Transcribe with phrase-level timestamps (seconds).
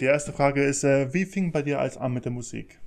[0.00, 2.80] Die erste Frage ist, äh, wie fing bei dir alles an mit der Musik?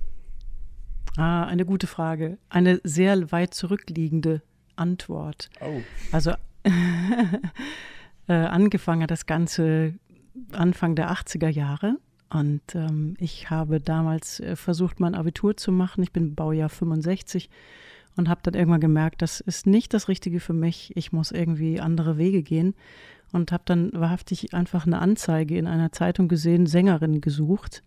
[1.16, 2.38] Ah, eine gute Frage.
[2.48, 4.42] Eine sehr weit zurückliegende
[4.74, 5.48] Antwort.
[5.60, 5.80] Oh.
[6.12, 6.32] Also
[8.28, 9.94] äh, angefangen hat das Ganze
[10.52, 11.96] Anfang der 80er Jahre.
[12.28, 16.02] Und ähm, ich habe damals äh, versucht, mein Abitur zu machen.
[16.02, 17.48] Ich bin Baujahr 65
[18.16, 20.92] und habe dann irgendwann gemerkt, das ist nicht das Richtige für mich.
[20.96, 22.74] Ich muss irgendwie andere Wege gehen.
[23.32, 27.82] Und habe dann wahrhaftig einfach eine Anzeige in einer Zeitung gesehen, Sängerin gesucht.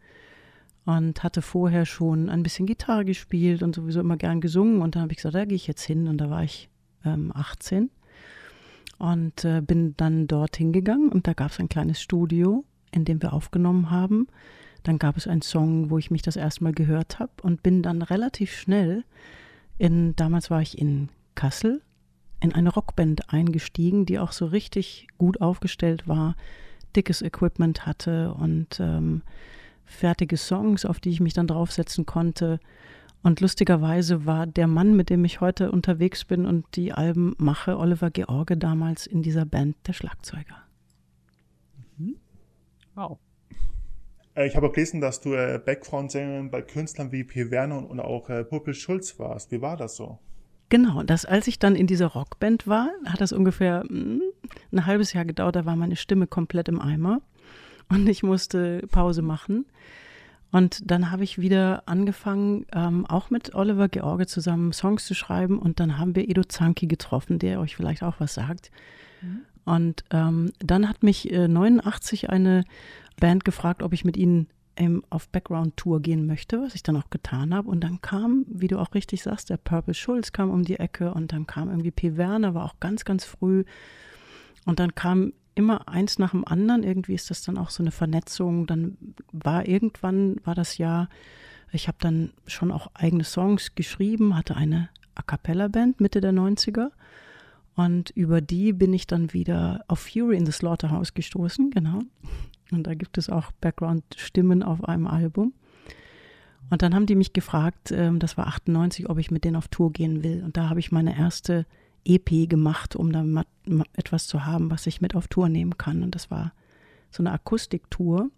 [0.86, 4.82] Und hatte vorher schon ein bisschen Gitarre gespielt und sowieso immer gern gesungen.
[4.82, 6.08] Und dann habe ich gesagt, da gehe ich jetzt hin.
[6.08, 6.70] Und da war ich
[7.06, 7.90] ähm, 18
[9.00, 13.22] und äh, bin dann dorthin gegangen und da gab es ein kleines Studio, in dem
[13.22, 14.28] wir aufgenommen haben.
[14.84, 17.82] Dann gab es einen Song, wo ich mich das erste Mal gehört habe und bin
[17.82, 19.04] dann relativ schnell
[19.78, 21.82] in, damals war ich in Kassel,
[22.42, 26.36] in eine Rockband eingestiegen, die auch so richtig gut aufgestellt war,
[26.96, 29.22] dickes Equipment hatte und ähm,
[29.86, 32.60] fertige Songs, auf die ich mich dann draufsetzen konnte.
[33.22, 37.78] Und lustigerweise war der Mann, mit dem ich heute unterwegs bin und die Alben mache,
[37.78, 40.56] Oliver George, damals in dieser Band der Schlagzeuger.
[41.98, 42.16] Mhm.
[42.96, 43.20] Wow.
[44.36, 47.52] Äh, ich habe auch gelesen, dass du äh, Background-Sängerin bei Künstlern wie P.
[47.52, 49.52] Werner und auch äh, Puppel Schulz warst.
[49.52, 50.20] Wie war das so?
[50.70, 54.22] Genau, das, als ich dann in dieser Rockband war, hat das ungefähr mh, hm,
[54.72, 57.22] ein halbes Jahr gedauert, da war meine Stimme komplett im Eimer
[57.90, 59.66] und ich musste Pause machen.
[60.52, 65.60] Und dann habe ich wieder angefangen, ähm, auch mit Oliver George zusammen Songs zu schreiben.
[65.60, 68.72] Und dann haben wir Edo Zanki getroffen, der euch vielleicht auch was sagt.
[69.22, 69.42] Mhm.
[69.66, 72.64] Und ähm, dann hat mich äh, 89 eine
[73.20, 74.48] Band gefragt, ob ich mit ihnen
[74.80, 77.70] ähm, auf Background-Tour gehen möchte, was ich dann auch getan habe.
[77.70, 81.14] Und dann kam, wie du auch richtig sagst, der Purple Schulz kam um die Ecke
[81.14, 82.18] und dann kam irgendwie P.
[82.18, 83.66] Werner, war auch ganz, ganz früh.
[84.66, 86.84] Und dann kam immer eins nach dem anderen.
[86.84, 88.66] Irgendwie ist das dann auch so eine Vernetzung.
[88.66, 88.98] Dann
[89.34, 91.10] war irgendwann, war das Jahr,
[91.72, 96.92] ich habe dann schon auch eigene Songs geschrieben, hatte eine A Cappella-Band Mitte der 90er.
[97.76, 102.00] Und über die bin ich dann wieder auf Fury in the Slaughterhouse gestoßen, genau.
[102.72, 105.54] Und da gibt es auch Background-Stimmen auf einem Album.
[106.70, 109.68] Und dann haben die mich gefragt, ähm, das war 98, ob ich mit denen auf
[109.68, 110.44] Tour gehen will.
[110.44, 111.66] Und da habe ich meine erste
[112.06, 113.44] EP gemacht, um dann
[113.94, 116.04] etwas zu haben, was ich mit auf Tour nehmen kann.
[116.04, 116.54] Und das war
[117.12, 118.30] so eine Akustiktour.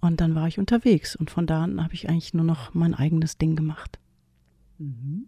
[0.00, 2.94] Und dann war ich unterwegs und von da an habe ich eigentlich nur noch mein
[2.94, 3.98] eigenes Ding gemacht.
[4.78, 5.26] Mhm.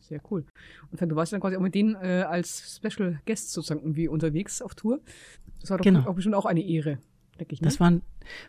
[0.00, 0.46] Sehr cool.
[0.90, 4.62] Und du warst dann quasi auch mit denen äh, als Special Guest sozusagen irgendwie unterwegs
[4.62, 5.00] auf Tour.
[5.60, 6.06] Das war doch genau.
[6.06, 6.98] auch bestimmt auch eine Ehre
[7.38, 7.60] denke ich.
[7.60, 7.66] Ne?
[7.66, 7.92] Das war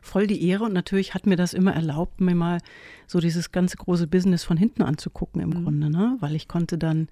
[0.02, 2.60] voll die Ehre und natürlich hat mir das immer erlaubt, mir mal
[3.08, 5.64] so dieses ganze große Business von hinten anzugucken im mhm.
[5.64, 6.18] Grunde, ne?
[6.20, 7.08] weil ich konnte dann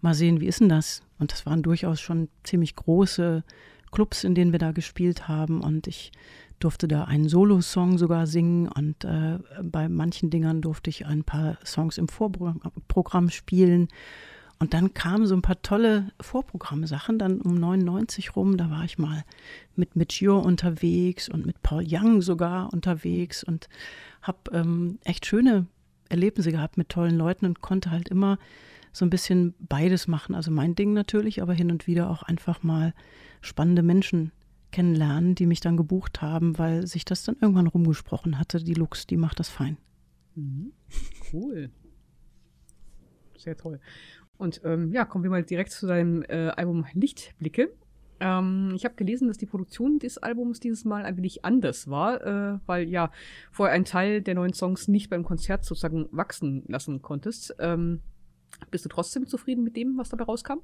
[0.00, 1.02] mal sehen, wie ist denn das?
[1.18, 3.44] Und das waren durchaus schon ziemlich große
[3.90, 6.12] Clubs, in denen wir da gespielt haben und ich
[6.58, 11.58] durfte da einen Solo-Song sogar singen und äh, bei manchen Dingern durfte ich ein paar
[11.64, 13.88] Songs im Vorprogramm spielen
[14.62, 18.96] und dann kamen so ein paar tolle Vorprogrammsachen, dann um 99 rum, da war ich
[18.96, 19.24] mal
[19.74, 23.68] mit Mitch Ure unterwegs und mit Paul Young sogar unterwegs und
[24.22, 25.66] habe ähm, echt schöne
[26.10, 28.38] Erlebnisse gehabt mit tollen Leuten und konnte halt immer
[28.92, 30.32] so ein bisschen beides machen.
[30.32, 32.94] Also mein Ding natürlich, aber hin und wieder auch einfach mal
[33.40, 34.30] spannende Menschen
[34.70, 38.62] kennenlernen, die mich dann gebucht haben, weil sich das dann irgendwann rumgesprochen hatte.
[38.62, 39.76] Die Lux, die macht das fein.
[40.36, 40.70] Mhm.
[41.32, 41.68] Cool.
[43.36, 43.80] Sehr toll.
[44.38, 47.72] Und ähm, ja, kommen wir mal direkt zu deinem äh, Album Lichtblicke.
[48.20, 52.24] Ähm, ich habe gelesen, dass die Produktion des Albums dieses Mal ein wenig anders war,
[52.24, 53.10] äh, weil ja
[53.50, 57.54] vorher ein Teil der neuen Songs nicht beim Konzert sozusagen wachsen lassen konntest.
[57.58, 58.00] Ähm,
[58.70, 60.60] bist du trotzdem zufrieden mit dem, was dabei rauskam?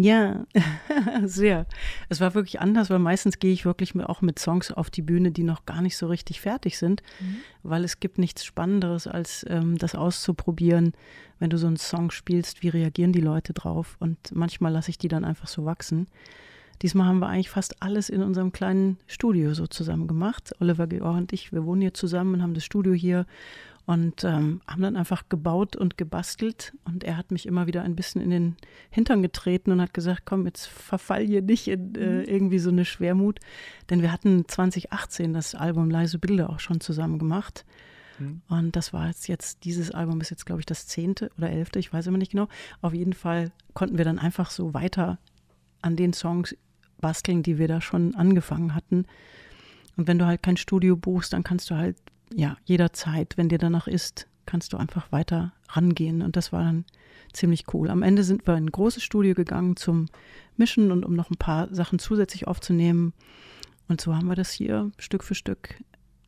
[0.00, 0.46] Ja,
[1.24, 1.66] sehr.
[2.08, 5.32] Es war wirklich anders, weil meistens gehe ich wirklich auch mit Songs auf die Bühne,
[5.32, 7.38] die noch gar nicht so richtig fertig sind, mhm.
[7.64, 10.92] weil es gibt nichts Spannenderes, als ähm, das auszuprobieren,
[11.40, 13.96] wenn du so einen Song spielst, wie reagieren die Leute drauf?
[13.98, 16.06] Und manchmal lasse ich die dann einfach so wachsen.
[16.80, 20.52] Diesmal haben wir eigentlich fast alles in unserem kleinen Studio so zusammen gemacht.
[20.60, 23.26] Oliver Georg und ich, wir wohnen hier zusammen und haben das Studio hier
[23.88, 26.74] und ähm, haben dann einfach gebaut und gebastelt.
[26.84, 28.56] Und er hat mich immer wieder ein bisschen in den
[28.90, 32.24] Hintern getreten und hat gesagt, komm, jetzt verfall hier nicht in äh, mhm.
[32.24, 33.40] irgendwie so eine Schwermut.
[33.88, 37.64] Denn wir hatten 2018 das Album Leise Bilder auch schon zusammen gemacht.
[38.18, 38.42] Mhm.
[38.50, 41.78] Und das war jetzt, jetzt, dieses Album ist jetzt, glaube ich, das zehnte oder elfte,
[41.78, 42.48] ich weiß immer nicht genau.
[42.82, 45.18] Auf jeden Fall konnten wir dann einfach so weiter
[45.80, 46.54] an den Songs
[47.00, 49.06] basteln, die wir da schon angefangen hatten.
[49.96, 51.96] Und wenn du halt kein Studio buchst, dann kannst du halt
[52.34, 56.22] ja, jederzeit, wenn dir danach ist, kannst du einfach weiter rangehen.
[56.22, 56.84] Und das war dann
[57.32, 57.90] ziemlich cool.
[57.90, 60.06] Am Ende sind wir in ein großes Studio gegangen zum
[60.56, 63.12] Mischen und um noch ein paar Sachen zusätzlich aufzunehmen.
[63.88, 65.82] Und so haben wir das hier Stück für Stück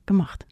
[0.07, 0.47] gemacht.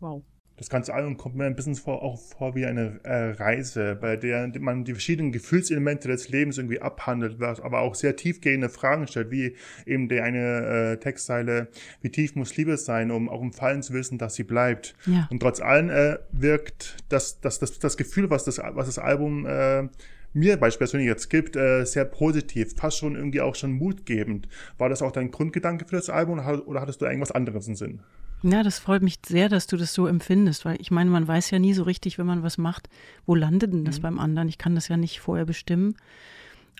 [0.00, 0.22] Wow.
[0.56, 4.16] Das ganze Album kommt mir ein bisschen vor, auch vor wie eine äh, Reise, bei
[4.16, 9.30] der man die verschiedenen Gefühlselemente des Lebens irgendwie abhandelt, aber auch sehr tiefgehende Fragen stellt,
[9.30, 9.56] wie
[9.86, 11.68] eben die eine äh, Textzeile,
[12.02, 14.94] wie tief muss Liebe sein, um auch im Fallen zu wissen, dass sie bleibt.
[15.06, 15.26] Ja.
[15.30, 19.46] Und trotz allem äh, wirkt das, das, das, das Gefühl, was das, was das Album
[19.46, 19.88] äh,
[20.34, 24.48] mir beispielsweise jetzt gibt, äh, sehr positiv, fast schon irgendwie auch schon mutgebend.
[24.78, 28.00] War das auch dein Grundgedanke für das Album oder hattest du irgendwas anderes im Sinn?
[28.42, 31.50] Ja, das freut mich sehr, dass du das so empfindest, weil ich meine, man weiß
[31.50, 32.88] ja nie so richtig, wenn man was macht,
[33.24, 34.02] wo landet denn das mhm.
[34.02, 34.48] beim anderen?
[34.48, 35.94] Ich kann das ja nicht vorher bestimmen.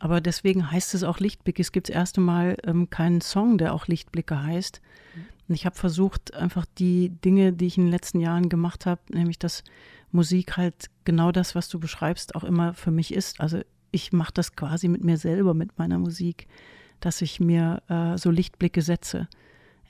[0.00, 1.62] Aber deswegen heißt es auch Lichtblicke.
[1.62, 4.80] Es gibt das erste Mal ähm, keinen Song, der auch Lichtblicke heißt.
[5.14, 5.24] Mhm.
[5.48, 9.00] Und ich habe versucht, einfach die Dinge, die ich in den letzten Jahren gemacht habe,
[9.10, 9.62] nämlich dass
[10.10, 13.40] Musik halt genau das, was du beschreibst, auch immer für mich ist.
[13.40, 13.60] Also
[13.92, 16.48] ich mache das quasi mit mir selber, mit meiner Musik,
[16.98, 19.28] dass ich mir äh, so Lichtblicke setze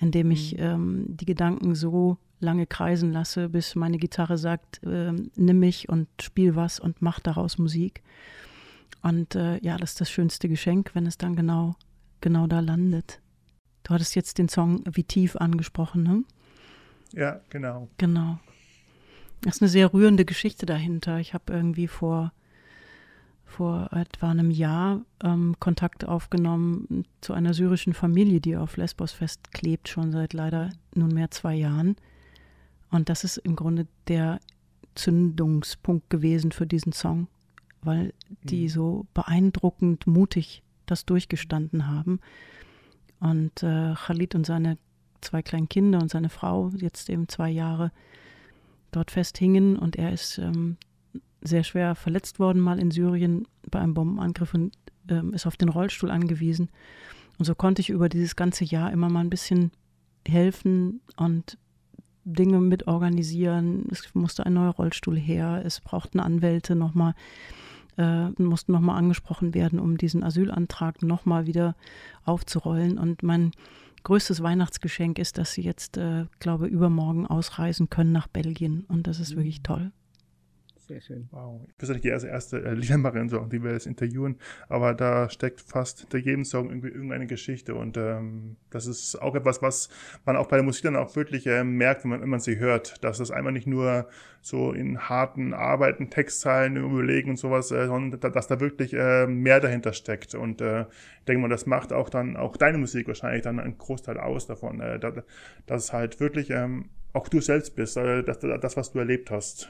[0.02, 0.62] indem ich mhm.
[0.62, 6.08] ähm, die Gedanken so lange kreisen lasse, bis meine Gitarre sagt, äh, nimm mich und
[6.20, 8.02] spiel was und mach daraus Musik.
[9.00, 11.76] Und äh, ja, das ist das schönste Geschenk, wenn es dann genau,
[12.20, 13.20] genau da landet.
[13.84, 16.24] Du hattest jetzt den Song Wie tief angesprochen, ne?
[17.12, 17.88] Ja, genau.
[17.98, 18.38] Genau.
[19.42, 21.18] Das ist eine sehr rührende Geschichte dahinter.
[21.18, 22.32] Ich habe irgendwie vor
[23.52, 29.88] vor etwa einem Jahr ähm, Kontakt aufgenommen zu einer syrischen Familie, die auf Lesbos festklebt,
[29.88, 31.96] schon seit leider nunmehr zwei Jahren.
[32.90, 34.40] Und das ist im Grunde der
[34.94, 37.28] Zündungspunkt gewesen für diesen Song,
[37.82, 38.68] weil die mhm.
[38.68, 42.20] so beeindruckend mutig das durchgestanden haben.
[43.20, 44.78] Und äh, Khalid und seine
[45.20, 47.92] zwei kleinen Kinder und seine Frau, jetzt eben zwei Jahre,
[48.90, 50.76] dort festhingen und er ist ähm,
[51.42, 54.72] sehr schwer verletzt worden, mal in Syrien bei einem Bombenangriff und
[55.08, 56.70] ähm, ist auf den Rollstuhl angewiesen.
[57.38, 59.72] Und so konnte ich über dieses ganze Jahr immer mal ein bisschen
[60.26, 61.58] helfen und
[62.24, 63.86] Dinge mitorganisieren.
[63.90, 67.14] Es musste ein neuer Rollstuhl her, es brauchten Anwälte nochmal,
[67.98, 71.74] äh, mussten nochmal angesprochen werden, um diesen Asylantrag nochmal wieder
[72.24, 72.98] aufzurollen.
[72.98, 73.50] Und mein
[74.04, 78.84] größtes Weihnachtsgeschenk ist, dass sie jetzt, äh, glaube übermorgen ausreisen können nach Belgien.
[78.88, 79.90] Und das ist wirklich toll.
[80.88, 81.28] Sehr schön.
[81.30, 81.64] Wow.
[81.68, 84.36] Ich bin nicht die erste, erste äh, Liedermacherin, so, die wir jetzt interviewen,
[84.68, 89.36] aber da steckt fast hinter jedem Song irgendwie irgendeine Geschichte und ähm, das ist auch
[89.36, 89.88] etwas, was
[90.24, 92.58] man auch bei der Musik dann auch wirklich äh, merkt, wenn man, wenn man sie
[92.58, 94.08] hört, dass das einmal nicht nur
[94.40, 99.60] so in harten Arbeiten, Textzeilen überlegen und sowas, äh, sondern dass da wirklich äh, mehr
[99.60, 103.42] dahinter steckt und äh, ich denke mal, das macht auch dann auch deine Musik wahrscheinlich
[103.42, 105.14] dann einen Großteil aus davon, äh, dass,
[105.66, 109.30] dass es halt wirklich ähm, auch du selbst bist, äh, das, das, was du erlebt
[109.30, 109.68] hast.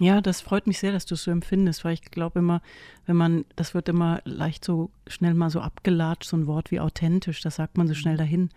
[0.00, 2.62] Ja, das freut mich sehr, dass du es so empfindest, weil ich glaube immer,
[3.06, 6.80] wenn man, das wird immer leicht so schnell mal so abgelatscht, so ein Wort wie
[6.80, 8.50] authentisch, das sagt man so schnell dahin.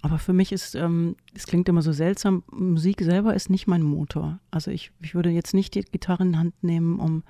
[0.00, 3.82] Aber für mich ist, ähm, es klingt immer so seltsam, Musik selber ist nicht mein
[3.82, 4.38] Motor.
[4.50, 7.22] Also ich, ich würde jetzt nicht die Gitarre in Hand nehmen, um,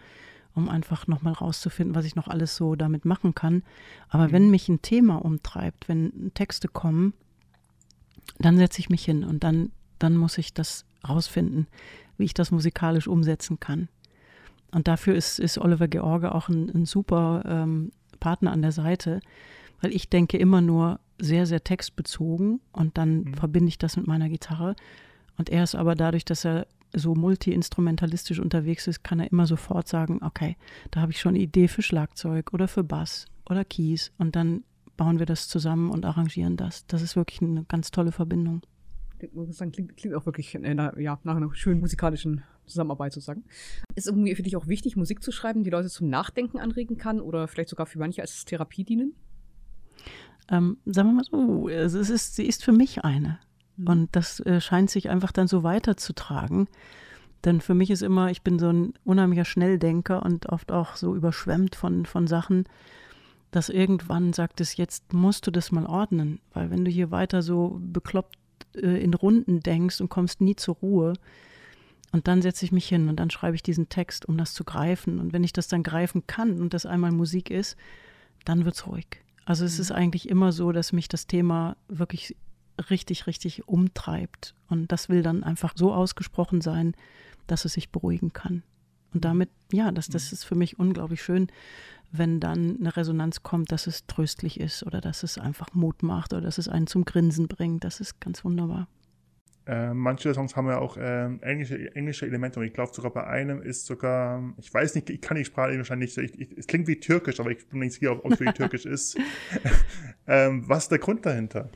[0.55, 3.63] um einfach nochmal rauszufinden, was ich noch alles so damit machen kann.
[4.09, 4.33] Aber mhm.
[4.33, 7.15] wenn mich ein Thema umtreibt, wenn Texte kommen,
[8.39, 11.67] dann setze ich mich hin und dann, dann muss ich das rausfinden
[12.17, 13.89] wie ich das musikalisch umsetzen kann.
[14.73, 19.21] Und dafür ist, ist Oliver George auch ein, ein super ähm, Partner an der Seite,
[19.81, 23.35] weil ich denke immer nur sehr, sehr textbezogen und dann mhm.
[23.35, 24.75] verbinde ich das mit meiner Gitarre.
[25.37, 29.89] Und er ist aber dadurch, dass er so multi-instrumentalistisch unterwegs ist, kann er immer sofort
[29.89, 30.57] sagen, okay,
[30.91, 34.63] da habe ich schon eine Idee für Schlagzeug oder für Bass oder Keys und dann
[34.97, 36.87] bauen wir das zusammen und arrangieren das.
[36.87, 38.63] Das ist wirklich eine ganz tolle Verbindung
[39.33, 43.45] muss sagen, klingt, klingt auch wirklich einer, ja, nach einer schönen musikalischen Zusammenarbeit sozusagen.
[43.95, 47.21] Ist irgendwie für dich auch wichtig, Musik zu schreiben, die Leute zum Nachdenken anregen kann
[47.21, 49.15] oder vielleicht sogar für manche als Therapie dienen?
[50.51, 53.39] Ähm, sagen wir mal so, es ist, sie ist für mich eine.
[53.77, 53.87] Mhm.
[53.89, 56.69] Und das äh, scheint sich einfach dann so weiterzutragen.
[57.45, 61.15] Denn für mich ist immer, ich bin so ein unheimlicher Schnelldenker und oft auch so
[61.15, 62.65] überschwemmt von, von Sachen,
[63.51, 66.41] dass irgendwann sagt es, jetzt musst du das mal ordnen.
[66.53, 68.37] Weil wenn du hier weiter so bekloppt
[68.77, 71.15] äh, in Runden denkst und kommst nie zur Ruhe.
[72.13, 74.63] Und dann setze ich mich hin und dann schreibe ich diesen Text, um das zu
[74.63, 75.19] greifen.
[75.19, 77.77] Und wenn ich das dann greifen kann und das einmal Musik ist,
[78.45, 79.07] dann wird es ruhig.
[79.45, 79.97] Also es ist mhm.
[79.97, 82.37] eigentlich immer so, dass mich das Thema wirklich
[82.91, 84.55] richtig, richtig umtreibt.
[84.69, 86.95] Und das will dann einfach so ausgesprochen sein,
[87.47, 88.63] dass es sich beruhigen kann.
[89.13, 89.21] Und mhm.
[89.21, 90.35] damit, ja, das, das mhm.
[90.35, 91.49] ist für mich unglaublich schön,
[92.17, 96.33] wenn dann eine Resonanz kommt, dass es tröstlich ist oder dass es einfach Mut macht
[96.33, 97.83] oder dass es einen zum Grinsen bringt.
[97.85, 98.87] Das ist ganz wunderbar.
[99.67, 103.27] Äh, manche Songs haben ja auch äh, englische, englische Elemente und ich glaube sogar bei
[103.27, 106.67] einem ist sogar, ich weiß nicht, ich kann die Sprache wahrscheinlich nicht, ich, ich, es
[106.67, 109.17] klingt wie Türkisch, aber ich bin nicht sicher, ob es wie Türkisch ist.
[110.27, 111.71] ähm, was ist der Grund dahinter?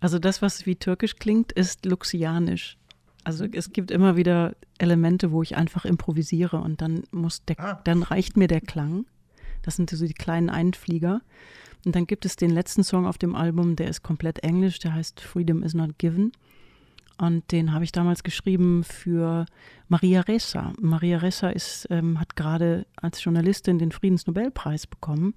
[0.00, 2.78] Also das, was wie Türkisch klingt, ist Luxianisch.
[3.24, 7.80] Also es gibt immer wieder Elemente, wo ich einfach improvisiere und dann muss der, Ah.
[7.84, 9.04] dann reicht mir der Klang.
[9.62, 11.20] Das sind so die kleinen Einflieger.
[11.84, 14.94] Und dann gibt es den letzten Song auf dem Album, der ist komplett englisch, der
[14.94, 16.32] heißt Freedom is not given.
[17.18, 19.46] Und den habe ich damals geschrieben für
[19.88, 20.72] Maria Ressa.
[20.80, 25.34] Maria Ressa ist, ähm, hat gerade als Journalistin den Friedensnobelpreis bekommen.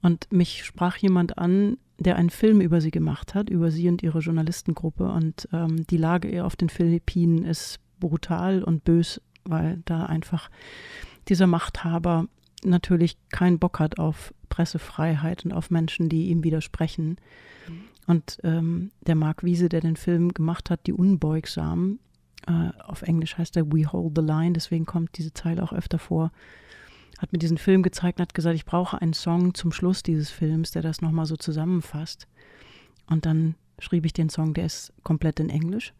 [0.00, 4.02] Und mich sprach jemand an, der einen Film über sie gemacht hat, über sie und
[4.02, 5.10] ihre Journalistengruppe.
[5.10, 10.50] Und ähm, die Lage auf den Philippinen ist brutal und bös, weil da einfach
[11.28, 12.26] dieser Machthaber
[12.64, 17.16] natürlich keinen Bock hat auf Pressefreiheit und auf Menschen, die ihm widersprechen.
[18.06, 21.98] Und ähm, der Mark Wiese, der den Film gemacht hat, Die Unbeugsamen,
[22.46, 25.98] äh, auf Englisch heißt er We Hold the Line, deswegen kommt diese Zeile auch öfter
[25.98, 26.32] vor,
[27.18, 30.30] hat mir diesen Film gezeigt und hat gesagt, ich brauche einen Song zum Schluss dieses
[30.30, 32.26] Films, der das nochmal so zusammenfasst.
[33.10, 35.92] Und dann schrieb ich den Song, der ist komplett in Englisch.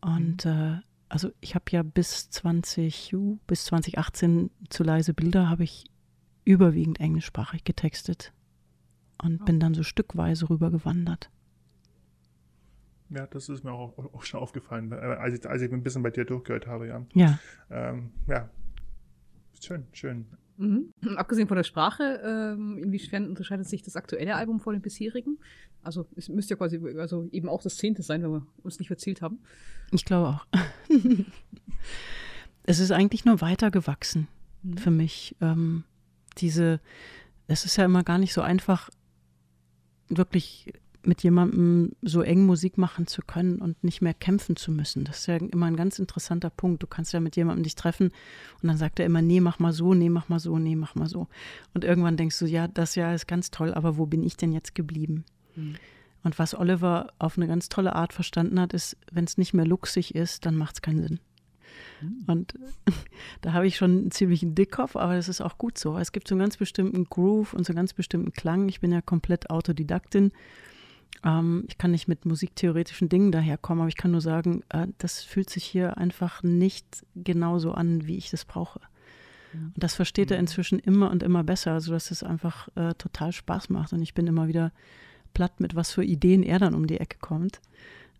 [0.00, 0.76] Und äh,
[1.08, 5.86] also ich habe ja bis 20, uh, bis 2018 zu leise Bilder habe ich
[6.44, 8.32] überwiegend englischsprachig getextet
[9.22, 11.30] und bin dann so stückweise rübergewandert.
[13.10, 16.02] Ja, das ist mir auch, auch schon aufgefallen, äh, als ich, als ich ein bisschen
[16.02, 17.06] bei dir durchgehört habe, ja.
[17.14, 17.38] Ja,
[17.70, 18.48] Ähm, ja.
[19.60, 20.26] Schön, schön.
[20.56, 20.92] Mhm.
[21.16, 25.38] Abgesehen von der Sprache, ähm, inwiefern unterscheidet sich das aktuelle Album von dem bisherigen?
[25.82, 28.90] Also es müsste ja quasi also eben auch das zehnte sein, wenn wir uns nicht
[28.90, 29.38] erzählt haben.
[29.92, 30.46] ich glaube auch.
[32.64, 34.28] es ist eigentlich nur weitergewachsen
[34.66, 34.76] Mhm.
[34.78, 35.36] für mich.
[35.40, 35.84] Ähm,
[36.38, 36.80] diese,
[37.46, 38.90] es ist ja immer gar nicht so einfach,
[40.08, 40.72] wirklich
[41.06, 45.04] mit jemandem so eng Musik machen zu können und nicht mehr kämpfen zu müssen.
[45.04, 46.82] Das ist ja immer ein ganz interessanter Punkt.
[46.82, 48.08] Du kannst ja mit jemandem dich treffen
[48.62, 50.94] und dann sagt er immer, nee, mach mal so, nee, mach mal so, nee, mach
[50.94, 51.28] mal so.
[51.74, 54.52] Und irgendwann denkst du, ja, das Jahr ist ganz toll, aber wo bin ich denn
[54.52, 55.24] jetzt geblieben?
[55.54, 55.76] Mhm.
[56.22, 59.66] Und was Oliver auf eine ganz tolle Art verstanden hat, ist, wenn es nicht mehr
[59.66, 61.20] luxig ist, dann macht es keinen Sinn.
[62.26, 62.54] Und
[63.42, 65.96] da habe ich schon einen ziemlichen Dickkopf, aber das ist auch gut so.
[65.98, 68.68] Es gibt so einen ganz bestimmten Groove und so einen ganz bestimmten Klang.
[68.68, 70.32] Ich bin ja komplett Autodidaktin.
[71.24, 75.22] Ähm, ich kann nicht mit musiktheoretischen Dingen daherkommen, aber ich kann nur sagen, äh, das
[75.22, 78.80] fühlt sich hier einfach nicht genauso an, wie ich das brauche.
[79.54, 83.70] Und das versteht er inzwischen immer und immer besser, sodass es einfach äh, total Spaß
[83.70, 83.92] macht.
[83.92, 84.72] Und ich bin immer wieder
[85.34, 87.60] platt, mit was für Ideen er dann um die Ecke kommt,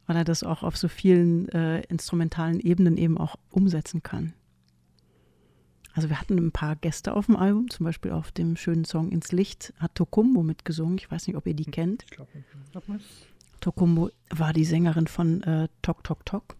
[0.06, 4.32] weil er das auch auf so vielen äh, instrumentalen Ebenen eben auch umsetzen kann.
[5.96, 9.10] Also wir hatten ein paar Gäste auf dem Album, zum Beispiel auf dem schönen Song
[9.10, 10.98] Ins Licht hat Tokumbo mitgesungen.
[10.98, 12.04] Ich weiß nicht, ob ihr die kennt.
[12.04, 12.30] Ich glaube,
[12.86, 13.00] mal.
[13.60, 16.56] Tokumbo war die Sängerin von äh, Tok Tok Tok.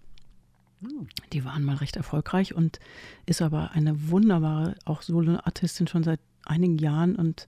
[0.81, 1.09] Hm.
[1.35, 2.81] Die waren mal recht erfolgreich und
[3.27, 7.47] ist aber eine wunderbare, auch Solo-Artistin schon seit einigen Jahren und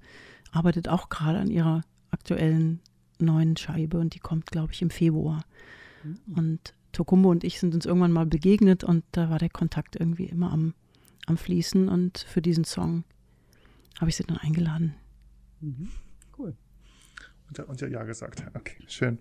[0.53, 1.81] arbeitet auch gerade an ihrer
[2.11, 2.81] aktuellen
[3.19, 5.43] neuen Scheibe und die kommt, glaube ich, im Februar.
[6.37, 10.27] Und Tokumbo und ich sind uns irgendwann mal begegnet und da war der Kontakt irgendwie
[10.27, 10.75] immer am,
[11.29, 13.05] am Fließen und für diesen Song
[14.01, 14.95] habe ich sie dann eingeladen.
[15.61, 15.89] Mhm.
[16.37, 16.55] Cool.
[17.49, 18.45] Und, und ja, ja gesagt.
[18.55, 19.19] Okay, schön.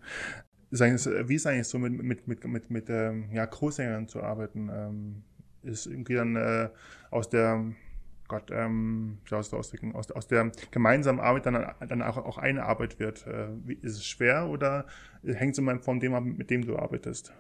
[0.70, 4.70] Wie ist eigentlich so mit, mit, mit, mit, mit ähm, ja, Großsängern zu arbeiten?
[4.72, 5.24] Ähm,
[5.64, 6.70] ist irgendwie dann äh,
[7.10, 7.74] aus der
[8.28, 13.00] Gott, ähm, das ausdrücken, aus, aus der gemeinsamen Arbeit dann, dann auch, auch eine Arbeit
[13.00, 13.26] wird.
[13.26, 13.50] Äh,
[13.82, 14.86] ist es schwer oder
[15.24, 17.34] hängt es immer von dem ab, mit dem du arbeitest?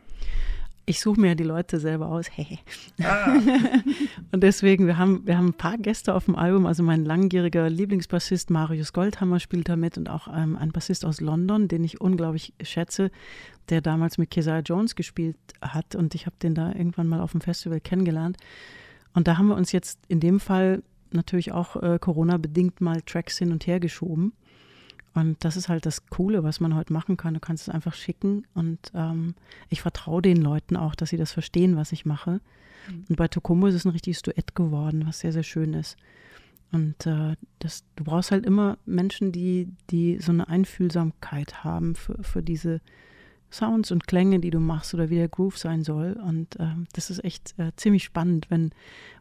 [0.89, 2.27] Ich suche mir ja die Leute selber aus.
[2.32, 2.60] Hehe.
[3.03, 3.34] Ah,
[4.32, 6.65] Und deswegen, wir haben, wir haben ein paar Gäste auf dem Album.
[6.65, 11.20] Also mein langjähriger Lieblingsbassist Marius Goldhammer spielt da mit und auch ähm, ein Bassist aus
[11.20, 13.12] London, den ich unglaublich schätze,
[13.67, 15.94] der damals mit Keziah Jones gespielt hat.
[15.94, 18.38] Und ich habe den da irgendwann mal auf dem Festival kennengelernt.
[19.13, 23.38] Und da haben wir uns jetzt in dem Fall natürlich auch äh, Corona-bedingt mal Tracks
[23.38, 24.32] hin und her geschoben.
[25.18, 27.34] Und das ist halt das Coole, was man heute machen kann.
[27.34, 29.34] Du kannst es einfach schicken und ähm,
[29.68, 32.40] ich vertraue den Leuten auch, dass sie das verstehen, was ich mache.
[33.10, 35.98] Und bei Tokumbo ist es ein richtiges Duett geworden, was sehr, sehr schön ist.
[36.72, 42.24] Und äh, das, du brauchst halt immer Menschen, die, die so eine Einfühlsamkeit haben für,
[42.24, 42.80] für diese
[43.50, 46.14] Sounds und Klänge, die du machst oder wie der Groove sein soll.
[46.14, 48.70] Und ähm, das ist echt äh, ziemlich spannend, wenn,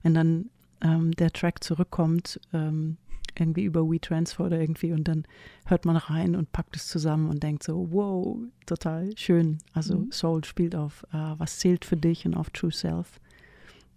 [0.03, 0.51] wenn dann
[0.83, 2.99] ähm, der Track zurückkommt, ähm,
[3.41, 5.25] irgendwie über WeTransfer oder irgendwie und dann
[5.67, 9.59] hört man rein und packt es zusammen und denkt so, wow, total schön.
[9.73, 10.13] Also Mhm.
[10.13, 13.21] Soul spielt auf äh, Was zählt für dich und auf True Self.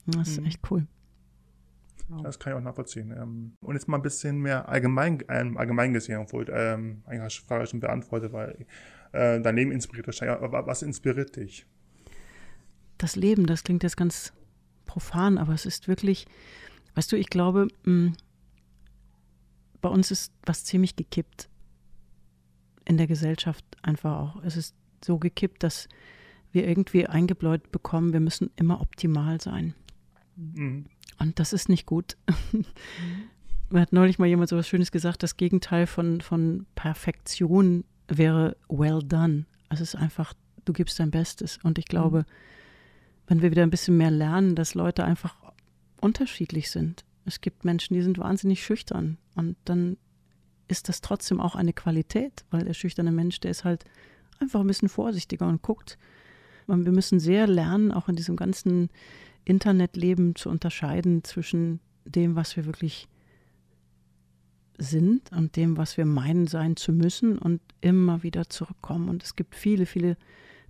[0.06, 0.46] Das ist Mhm.
[0.46, 0.88] echt cool.
[2.24, 3.12] das kann ich auch nachvollziehen.
[3.12, 7.38] Ähm, und jetzt mal ein bisschen mehr allgemein, ähm, allgemein gesehen, obwohl ähm, eigentlich hast
[7.38, 8.66] du die Frage schon beantwortet, weil
[9.12, 10.40] äh, dein Leben inspiriert wahrscheinlich.
[10.42, 11.66] Aber was inspiriert dich?
[12.98, 14.34] das Leben, das klingt jetzt ganz
[14.86, 16.26] profan, aber es ist wirklich,
[16.96, 18.12] weißt du, ich glaube, mh,
[19.82, 21.50] bei uns ist was ziemlich gekippt
[22.86, 24.44] in der Gesellschaft einfach auch.
[24.44, 25.88] Es ist so gekippt, dass
[26.52, 29.76] wir irgendwie eingebläut bekommen, wir müssen immer optimal sein.
[30.36, 30.86] Mhm.
[31.20, 32.18] Und das ist nicht gut.
[32.52, 32.66] Mhm.
[33.72, 38.58] Mir hat neulich mal jemand so was Schönes gesagt, das Gegenteil von, von Perfektion wäre
[38.68, 39.46] well done.
[39.68, 40.34] Also es ist einfach,
[40.66, 41.60] du gibst dein Bestes.
[41.62, 42.26] Und ich glaube, mhm.
[43.28, 45.36] wenn wir wieder ein bisschen mehr lernen, dass Leute einfach
[46.02, 47.06] unterschiedlich sind.
[47.26, 49.20] Es gibt Menschen, die sind wahnsinnig schüchtern.
[49.40, 49.98] Und dann
[50.68, 53.86] ist das trotzdem auch eine Qualität, weil der schüchterne Mensch, der ist halt
[54.40, 55.98] einfach ein bisschen vorsichtiger und guckt.
[56.68, 58.90] Und wir müssen sehr lernen, auch in diesem ganzen
[59.46, 63.08] Internetleben zu unterscheiden zwischen dem, was wir wirklich
[64.78, 69.10] sind und dem, was wir meinen sein zu müssen und immer wieder zurückkommen.
[69.10, 70.16] Und es gibt viele, viele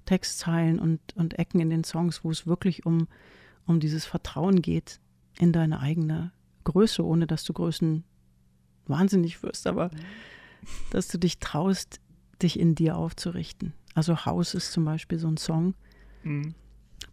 [0.06, 3.08] Textzeilen und, und Ecken in den Songs, wo es wirklich um,
[3.68, 5.00] um dieses Vertrauen geht
[5.38, 6.32] in deine eigene
[6.64, 8.04] Größe, ohne dass du Größen
[8.89, 9.89] wahnsinnig wirst, aber
[10.91, 12.00] dass du dich traust,
[12.41, 13.74] dich in dir aufzurichten.
[13.96, 15.74] Also Haus ist zum Beispiel so ein Song.
[16.24, 16.53] Mhm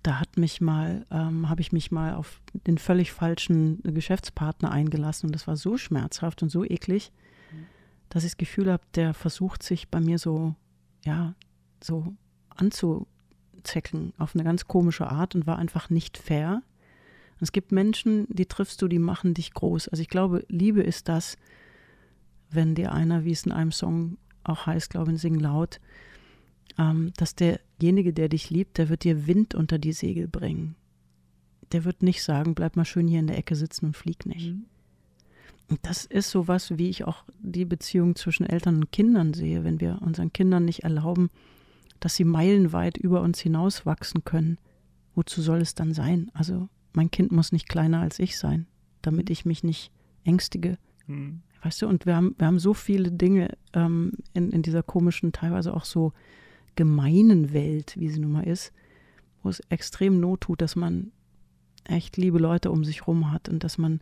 [0.07, 5.27] da hat mich mal, ähm, habe ich mich mal auf den völlig falschen Geschäftspartner eingelassen
[5.27, 7.11] und das war so schmerzhaft und so eklig,
[7.53, 7.67] mhm.
[8.09, 10.55] dass ich das Gefühl habe, der versucht sich bei mir so,
[11.05, 11.35] ja,
[11.83, 12.15] so
[12.51, 16.63] anzuzecken auf eine ganz komische Art und war einfach nicht fair.
[17.33, 19.89] Und es gibt Menschen, die triffst du, die machen dich groß.
[19.89, 21.37] Also ich glaube, Liebe ist das,
[22.51, 25.81] wenn dir einer, wie es in einem Song auch heißt, glaube ich, Sing laut,
[26.79, 30.77] ähm, dass derjenige, der dich liebt, der wird dir Wind unter die Segel bringen.
[31.73, 34.53] Der wird nicht sagen, bleib mal schön hier in der Ecke sitzen und flieg nicht.
[34.53, 34.67] Mhm.
[35.69, 39.81] Und das ist sowas, wie ich auch die Beziehung zwischen Eltern und Kindern sehe, wenn
[39.81, 41.29] wir unseren Kindern nicht erlauben,
[41.99, 44.59] dass sie meilenweit über uns hinaus wachsen können.
[45.15, 46.31] Wozu soll es dann sein?
[46.35, 48.67] Also mein Kind muss nicht kleiner als ich sein,
[49.03, 49.91] damit ich mich nicht
[50.25, 50.79] ängstige.
[51.07, 51.43] Mhm.
[51.63, 55.33] Weißt du, und wir haben, wir haben so viele Dinge ähm, in, in dieser komischen,
[55.33, 56.13] teilweise auch so
[56.77, 58.73] gemeinen Welt, wie sie nun mal ist,
[59.43, 61.13] wo es extrem not tut, dass man
[61.85, 64.01] echt liebe Leute um sich rum hat und dass man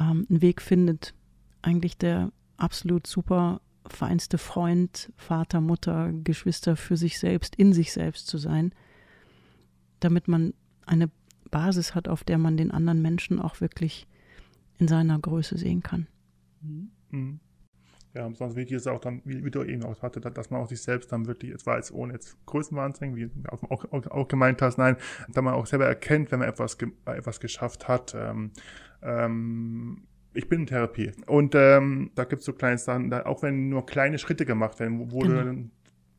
[0.00, 1.14] ähm, einen Weg findet,
[1.62, 8.26] eigentlich der absolut super feinste Freund, Vater, Mutter, Geschwister für sich selbst, in sich selbst
[8.26, 8.72] zu sein,
[10.00, 10.54] damit man
[10.86, 11.10] eine
[11.50, 14.06] Basis hat, auf der man den anderen Menschen auch wirklich
[14.78, 16.06] in seiner Größe sehen kann.
[16.64, 16.90] Mhm.
[17.10, 17.40] mhm.
[18.14, 20.68] Ja, besonders wichtig ist auch dann, wie, wie du eben auch hatte, dass man auch
[20.68, 24.28] sich selbst dann wirklich, es war jetzt ohne jetzt Größenwahnsinn, wie du auch, auch, auch,
[24.28, 24.96] gemeint hast, nein,
[25.28, 28.14] dass man auch selber erkennt, wenn man etwas, etwas geschafft hat.
[28.16, 28.52] Ähm,
[29.02, 31.10] ähm, ich bin in Therapie.
[31.26, 34.78] Und ähm, da gibt es so kleine Sachen, da, auch wenn nur kleine Schritte gemacht
[34.78, 35.42] werden, wo, genau.
[35.42, 35.70] du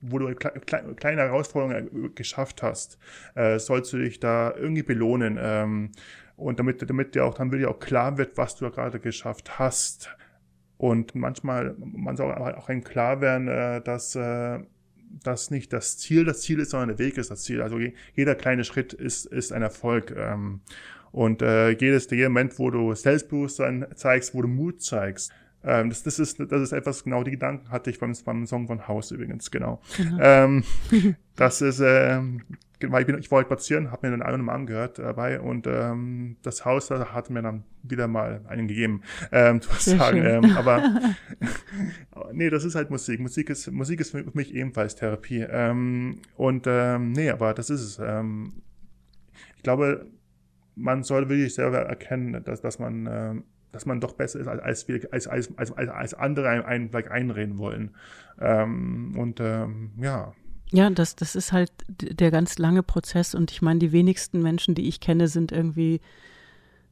[0.01, 2.99] wo du kleine Herausforderungen geschafft hast,
[3.35, 5.37] äh, sollst du dich da irgendwie belohnen.
[5.39, 5.91] Ähm,
[6.35, 10.15] und damit, damit dir auch dann wirklich auch klar wird, was du gerade geschafft hast.
[10.77, 14.59] Und manchmal, man soll auch ein klar werden, äh, dass äh,
[15.23, 17.61] das nicht das Ziel das Ziel ist, sondern der Weg ist das Ziel.
[17.61, 17.79] Also
[18.13, 20.13] jeder kleine Schritt ist, ist ein Erfolg.
[20.17, 20.61] Ähm,
[21.11, 25.31] und äh, jedes, jeder Moment, wo du Selbstbewusstsein zeigst, wo du Mut zeigst,
[25.63, 28.67] ähm, das, das, ist, das ist etwas, genau die Gedanken hatte ich beim, beim Song
[28.67, 29.81] von Haus übrigens, genau.
[29.97, 30.17] genau.
[30.19, 30.63] Ähm,
[31.35, 32.41] das ist, ähm,
[32.81, 36.65] weil ich, bin, ich wollte spazieren, habe mir dann einen angehört dabei und ähm, das
[36.65, 40.23] Haus da hat mir dann wieder mal einen gegeben, ähm, zu sagen.
[40.23, 40.83] Ähm, aber
[42.33, 43.19] nee, das ist halt Musik.
[43.19, 45.45] Musik ist Musik ist für mich ebenfalls Therapie.
[45.49, 47.99] Ähm, und ähm, nee, aber das ist es.
[47.99, 48.53] Ähm,
[49.57, 50.05] ich glaube,
[50.75, 53.43] man soll wirklich selber erkennen, dass, dass man ähm,
[53.75, 57.57] dass man doch besser ist, als, als, als, als, als andere einen, einen vielleicht einreden
[57.57, 57.93] wollen.
[58.39, 60.33] Ähm, und ähm, ja,
[60.71, 64.75] ja, das, das ist halt der ganz lange Prozess und ich meine, die wenigsten Menschen,
[64.75, 66.01] die ich kenne, sind irgendwie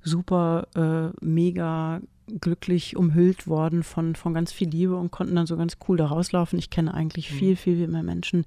[0.02, 2.02] super, äh, mega
[2.40, 6.06] glücklich umhüllt worden von, von ganz viel Liebe und konnten dann so ganz cool da
[6.06, 6.58] rauslaufen.
[6.60, 7.36] Ich kenne eigentlich mhm.
[7.36, 8.46] viel, viel mehr Menschen,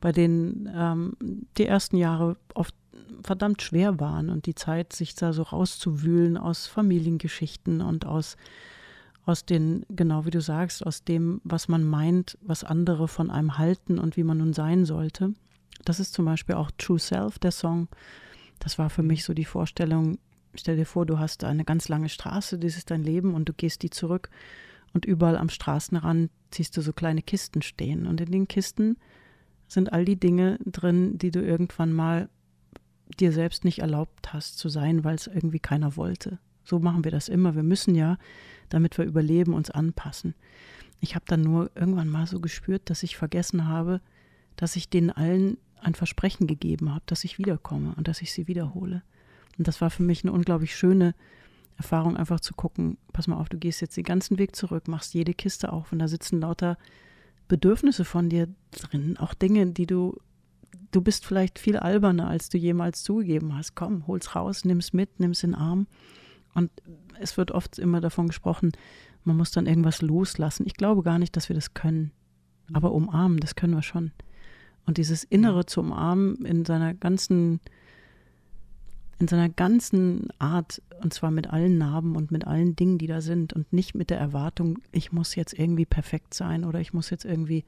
[0.00, 1.16] bei denen ähm,
[1.56, 2.74] die ersten Jahre oft
[3.22, 8.36] verdammt schwer waren und die Zeit, sich da so rauszuwühlen aus Familiengeschichten und aus
[9.26, 13.58] aus den, genau wie du sagst, aus dem, was man meint, was andere von einem
[13.58, 15.34] halten und wie man nun sein sollte.
[15.84, 17.88] Das ist zum Beispiel auch True Self, der Song.
[18.60, 20.18] Das war für mich so die Vorstellung,
[20.54, 23.52] stell dir vor, du hast eine ganz lange Straße, das ist dein Leben und du
[23.52, 24.30] gehst die zurück
[24.94, 28.96] und überall am Straßenrand siehst du so kleine Kisten stehen und in den Kisten
[29.68, 32.28] sind all die Dinge drin, die du irgendwann mal
[33.18, 36.38] dir selbst nicht erlaubt hast zu sein, weil es irgendwie keiner wollte.
[36.64, 37.54] So machen wir das immer.
[37.54, 38.18] Wir müssen ja
[38.68, 40.34] damit wir überleben, uns anpassen.
[41.00, 44.00] Ich habe dann nur irgendwann mal so gespürt, dass ich vergessen habe,
[44.56, 48.48] dass ich denen allen ein Versprechen gegeben habe, dass ich wiederkomme und dass ich sie
[48.48, 49.02] wiederhole.
[49.58, 51.14] Und das war für mich eine unglaublich schöne
[51.76, 55.14] Erfahrung, einfach zu gucken, pass mal auf, du gehst jetzt den ganzen Weg zurück, machst
[55.14, 56.78] jede Kiste auf und da sitzen lauter
[57.48, 60.18] Bedürfnisse von dir drin, auch Dinge, die du
[60.90, 63.74] du bist vielleicht viel alberner, als du jemals zugegeben hast.
[63.74, 65.86] Komm, hol's raus, nimm's mit, nimm's in den Arm.
[66.56, 66.70] Und
[67.20, 68.72] es wird oft immer davon gesprochen,
[69.24, 70.64] man muss dann irgendwas loslassen.
[70.66, 72.12] Ich glaube gar nicht, dass wir das können.
[72.72, 74.12] Aber umarmen, das können wir schon.
[74.86, 77.60] Und dieses Innere zu umarmen in seiner ganzen,
[79.18, 83.20] in seiner ganzen Art, und zwar mit allen Narben und mit allen Dingen, die da
[83.20, 87.10] sind, und nicht mit der Erwartung, ich muss jetzt irgendwie perfekt sein oder ich muss
[87.10, 87.66] jetzt irgendwie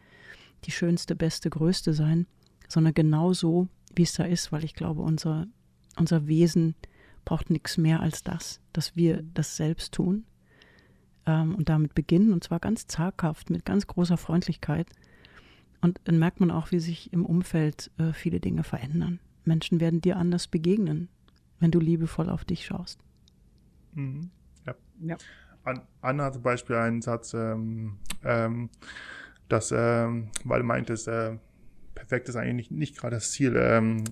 [0.64, 2.26] die schönste, beste, größte sein,
[2.68, 5.46] sondern genau so, wie es da ist, weil ich glaube, unser,
[5.98, 6.74] unser Wesen
[7.28, 10.24] braucht nichts mehr als das, dass wir das selbst tun
[11.26, 14.86] ähm, und damit beginnen, und zwar ganz zaghaft, mit ganz großer Freundlichkeit.
[15.82, 19.20] Und dann merkt man auch, wie sich im Umfeld äh, viele Dinge verändern.
[19.44, 21.10] Menschen werden dir anders begegnen,
[21.60, 22.98] wenn du liebevoll auf dich schaust.
[23.92, 24.30] Mhm.
[24.64, 24.74] Ja.
[25.00, 25.16] ja.
[25.64, 28.70] An, Anna zum Beispiel einen Satz, ähm, ähm,
[29.50, 31.36] dass, ähm, weil du meintest, äh,
[31.94, 33.54] perfekt ist eigentlich nicht, nicht gerade das Ziel.
[33.54, 34.04] Ähm,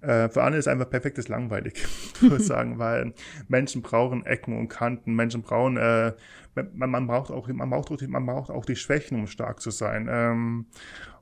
[0.00, 1.84] äh, für Anne ist einfach perfektes langweilig,
[2.20, 3.12] würde ich sagen, weil
[3.48, 6.12] Menschen brauchen Ecken und Kanten, Menschen brauchen, äh,
[6.54, 9.60] man, man, braucht auch, man braucht auch, die, man braucht auch die Schwächen, um stark
[9.60, 10.08] zu sein.
[10.10, 10.66] Ähm,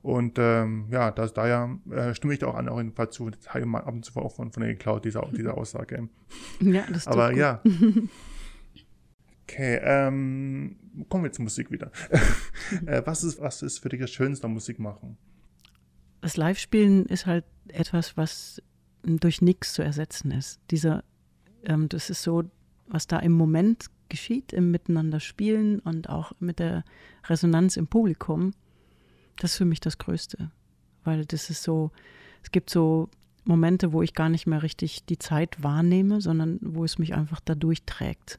[0.03, 3.31] und ähm, ja, das, daher äh, stimme ich da auch an, auch in Fall zu.
[3.31, 6.09] Das habe ich mal ab und zu auch von, von der geklaut, diese, diese Aussage.
[6.61, 7.61] Ja, das ist Aber ja.
[9.51, 10.77] Okay, ähm,
[11.09, 11.91] kommen wir zur Musik wieder.
[12.85, 15.17] äh, was, ist, was ist für dich das Schönste am Musik machen?
[16.21, 18.63] Das Live-Spielen ist halt etwas, was
[19.03, 20.61] durch nichts zu ersetzen ist.
[20.71, 21.05] Dieser,
[21.65, 22.45] ähm, das ist so,
[22.87, 26.85] was da im Moment geschieht, im Miteinander spielen und auch mit der
[27.27, 28.53] Resonanz im Publikum,
[29.37, 30.51] das ist für mich das Größte.
[31.05, 31.91] Weil das ist so,
[32.43, 33.09] es gibt so
[33.45, 37.41] Momente, wo ich gar nicht mehr richtig die Zeit wahrnehme, sondern wo es mich einfach
[37.41, 38.39] dadurch trägt.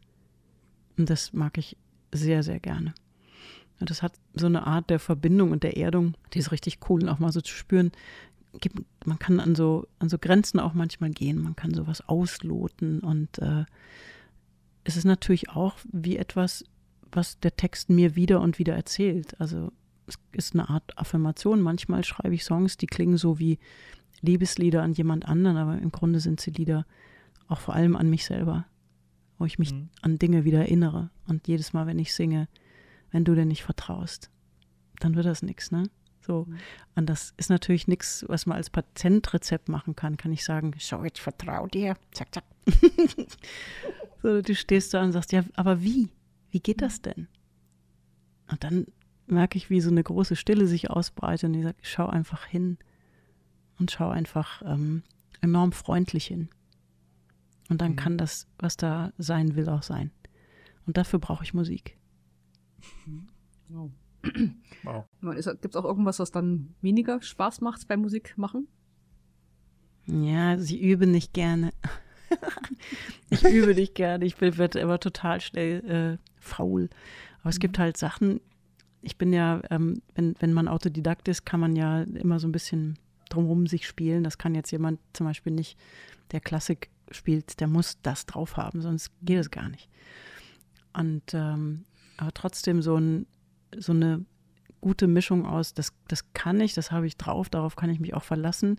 [0.97, 1.77] Und das mag ich
[2.11, 2.93] sehr, sehr gerne.
[3.79, 7.01] Und das hat so eine Art der Verbindung und der Erdung, die ist richtig cool
[7.03, 7.91] und auch mal so zu spüren,
[9.05, 13.37] man kann an so, an so Grenzen auch manchmal gehen, man kann sowas ausloten und
[13.39, 13.65] äh,
[14.83, 16.65] es ist natürlich auch wie etwas,
[17.11, 19.39] was der Text mir wieder und wieder erzählt.
[19.39, 19.71] Also
[20.07, 21.61] es ist eine Art Affirmation.
[21.61, 23.59] Manchmal schreibe ich Songs, die klingen so wie
[24.21, 26.85] Liebeslieder an jemand anderen, aber im Grunde sind sie Lieder
[27.47, 28.65] auch vor allem an mich selber,
[29.37, 29.89] wo ich mich mhm.
[30.01, 31.09] an Dinge wieder erinnere.
[31.27, 32.47] Und jedes Mal, wenn ich singe,
[33.11, 34.29] wenn du dir nicht vertraust,
[34.99, 35.89] dann wird das nichts, ne?
[36.21, 36.45] So.
[36.47, 36.57] Mhm.
[36.95, 40.17] Und das ist natürlich nichts, was man als Patentrezept machen kann.
[40.17, 41.95] Kann ich sagen, schau, ich vertraue dir.
[42.11, 42.43] Zack, zack.
[44.21, 46.09] so, du stehst da und sagst, ja, aber wie?
[46.51, 47.27] Wie geht das denn?
[48.51, 48.87] Und dann
[49.27, 52.77] merke ich, wie so eine große Stille sich ausbreitet und ich sage, schau einfach hin
[53.79, 55.03] und schau einfach ähm,
[55.41, 56.49] enorm freundlich hin.
[57.69, 57.97] Und dann mhm.
[57.97, 60.11] kann das, was da sein will, auch sein.
[60.85, 61.97] Und dafür brauche ich Musik.
[63.69, 63.91] Wow.
[64.83, 65.05] Wow.
[65.21, 68.67] Gibt es auch irgendwas, was dann weniger Spaß macht beim Musik machen?
[70.07, 71.71] Ja, sie übe nicht gerne.
[73.29, 74.25] ich übe nicht gerne.
[74.25, 76.89] Ich werde immer total schnell äh, faul.
[77.41, 77.61] Aber es mhm.
[77.61, 78.41] gibt halt Sachen,
[79.01, 82.51] ich bin ja, ähm, wenn, wenn man Autodidakt ist, kann man ja immer so ein
[82.51, 82.97] bisschen
[83.29, 84.23] drumherum sich spielen.
[84.23, 85.77] Das kann jetzt jemand zum Beispiel nicht,
[86.31, 89.89] der Klassik spielt, der muss das drauf haben, sonst geht es gar nicht.
[90.93, 91.85] Und ähm,
[92.19, 93.27] aber trotzdem so, ein,
[93.77, 94.25] so eine
[94.81, 98.13] gute Mischung aus, das, das kann ich, das habe ich drauf, darauf kann ich mich
[98.13, 98.77] auch verlassen.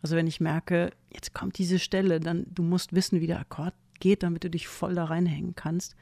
[0.00, 3.74] Also wenn ich merke, jetzt kommt diese Stelle, dann du musst wissen, wie der Akkord
[4.00, 5.96] geht, damit du dich voll da reinhängen kannst.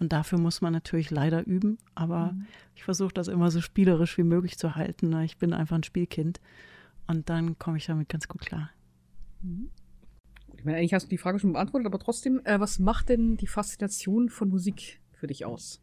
[0.00, 2.46] Und dafür muss man natürlich leider üben, aber mhm.
[2.74, 5.10] ich versuche das immer so spielerisch wie möglich zu halten.
[5.10, 5.24] Ne?
[5.24, 6.40] Ich bin einfach ein Spielkind
[7.06, 8.70] und dann komme ich damit ganz gut klar.
[9.42, 9.70] Mhm.
[10.56, 13.36] Ich meine, eigentlich hast du die Frage schon beantwortet, aber trotzdem, äh, was macht denn
[13.36, 15.80] die Faszination von Musik für dich aus?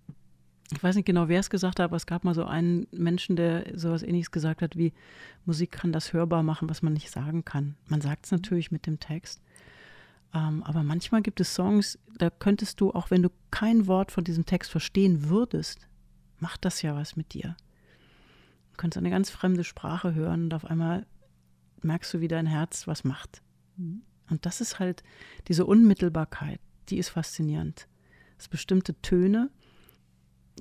[0.71, 3.35] Ich weiß nicht genau, wer es gesagt hat, aber es gab mal so einen Menschen,
[3.35, 4.93] der sowas ähnliches gesagt hat, wie
[5.45, 7.75] Musik kann das hörbar machen, was man nicht sagen kann.
[7.87, 9.41] Man sagt es natürlich mit dem Text.
[10.33, 14.23] Ähm, aber manchmal gibt es Songs, da könntest du, auch wenn du kein Wort von
[14.23, 15.87] diesem Text verstehen würdest,
[16.39, 17.57] macht das ja was mit dir.
[18.71, 21.05] Du kannst eine ganz fremde Sprache hören und auf einmal
[21.81, 23.41] merkst du, wie dein Herz was macht.
[23.75, 24.03] Mhm.
[24.29, 25.03] Und das ist halt
[25.49, 27.87] diese Unmittelbarkeit, die ist faszinierend.
[28.37, 29.49] Es bestimmte Töne,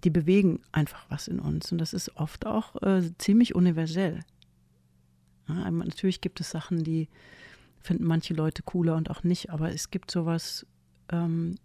[0.05, 1.73] die bewegen einfach was in uns.
[1.73, 4.21] Und das ist oft auch äh, ziemlich universell.
[5.49, 7.09] Ja, natürlich gibt es Sachen, die
[7.81, 10.67] finden manche Leute cooler und auch nicht, aber es gibt sowas,
[11.11, 11.57] ähm,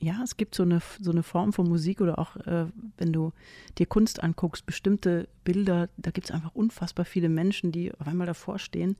[0.00, 2.66] ja, es gibt so eine, so eine Form von Musik oder auch, äh,
[2.98, 3.32] wenn du
[3.78, 8.26] dir Kunst anguckst, bestimmte Bilder, da gibt es einfach unfassbar viele Menschen, die auf einmal
[8.26, 8.96] davor stehen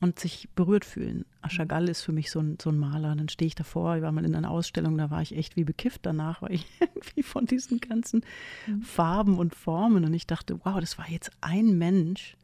[0.00, 1.24] und sich berührt fühlen.
[1.48, 3.16] Chagall ist für mich so ein, so ein Maler.
[3.16, 5.64] Dann stehe ich davor, ich war mal in einer Ausstellung, da war ich echt wie
[5.64, 8.24] bekifft danach, weil ich irgendwie von diesen ganzen
[8.66, 8.82] mhm.
[8.82, 12.36] Farben und Formen und ich dachte, wow, das war jetzt ein Mensch,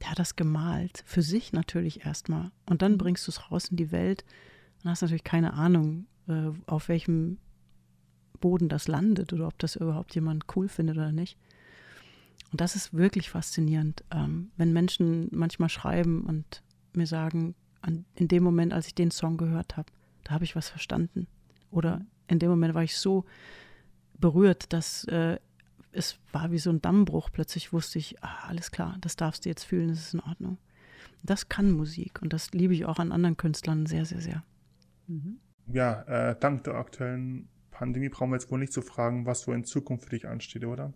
[0.00, 2.50] der hat das gemalt, für sich natürlich erstmal.
[2.66, 2.98] Und dann Mhm.
[2.98, 4.24] bringst du es raus in die Welt
[4.82, 7.38] und hast natürlich keine Ahnung, äh, auf welchem
[8.40, 11.36] Boden das landet oder ob das überhaupt jemand cool findet oder nicht.
[12.50, 16.62] Und das ist wirklich faszinierend, ähm, wenn Menschen manchmal schreiben und
[16.94, 19.90] mir sagen, an, in dem Moment, als ich den Song gehört habe,
[20.24, 21.26] da habe ich was verstanden.
[21.70, 23.24] Oder in dem Moment war ich so
[24.18, 25.38] berührt, dass äh,
[25.92, 27.30] es war wie so ein Dammbruch.
[27.32, 30.58] Plötzlich wusste ich, ah, alles klar, das darfst du jetzt fühlen, das ist in Ordnung.
[31.22, 34.44] Das kann Musik und das liebe ich auch an anderen Künstlern sehr, sehr, sehr.
[35.06, 35.38] Mhm.
[35.66, 39.52] Ja, äh, dank der aktuellen Pandemie brauchen wir jetzt wohl nicht zu fragen, was so
[39.52, 40.92] in Zukunft für dich ansteht, oder?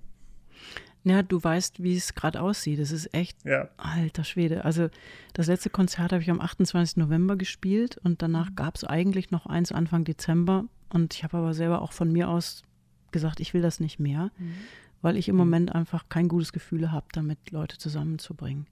[1.04, 2.78] Ja, du weißt, wie es gerade aussieht.
[2.78, 3.68] Es ist echt Ja.
[3.76, 4.64] Alter Schwede.
[4.64, 4.88] Also
[5.32, 6.96] das letzte Konzert habe ich am 28.
[6.98, 10.66] November gespielt und danach gab es eigentlich noch eins Anfang Dezember.
[10.90, 12.62] Und ich habe aber selber auch von mir aus
[13.10, 14.54] gesagt, ich will das nicht mehr, Mhm.
[15.02, 18.66] weil ich im Moment einfach kein gutes Gefühl habe, damit Leute zusammenzubringen.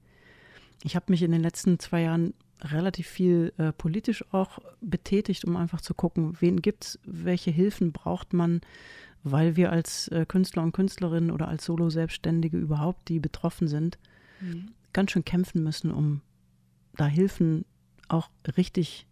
[0.85, 5.57] Ich habe mich in den letzten zwei Jahren relativ viel äh, politisch auch betätigt, um
[5.57, 8.61] einfach zu gucken, wen gibt's, welche Hilfen braucht man,
[9.22, 13.98] weil wir als äh, Künstler und Künstlerinnen oder als Solo-Selbstständige überhaupt, die betroffen sind,
[14.40, 14.70] Mhm.
[14.92, 16.22] ganz schön kämpfen müssen, um
[16.96, 17.64] da Hilfen
[18.09, 19.06] auch richtig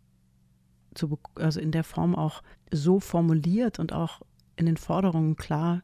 [0.95, 2.43] zu, also in der Form auch
[2.73, 4.23] so formuliert und auch
[4.57, 5.83] in den Forderungen klar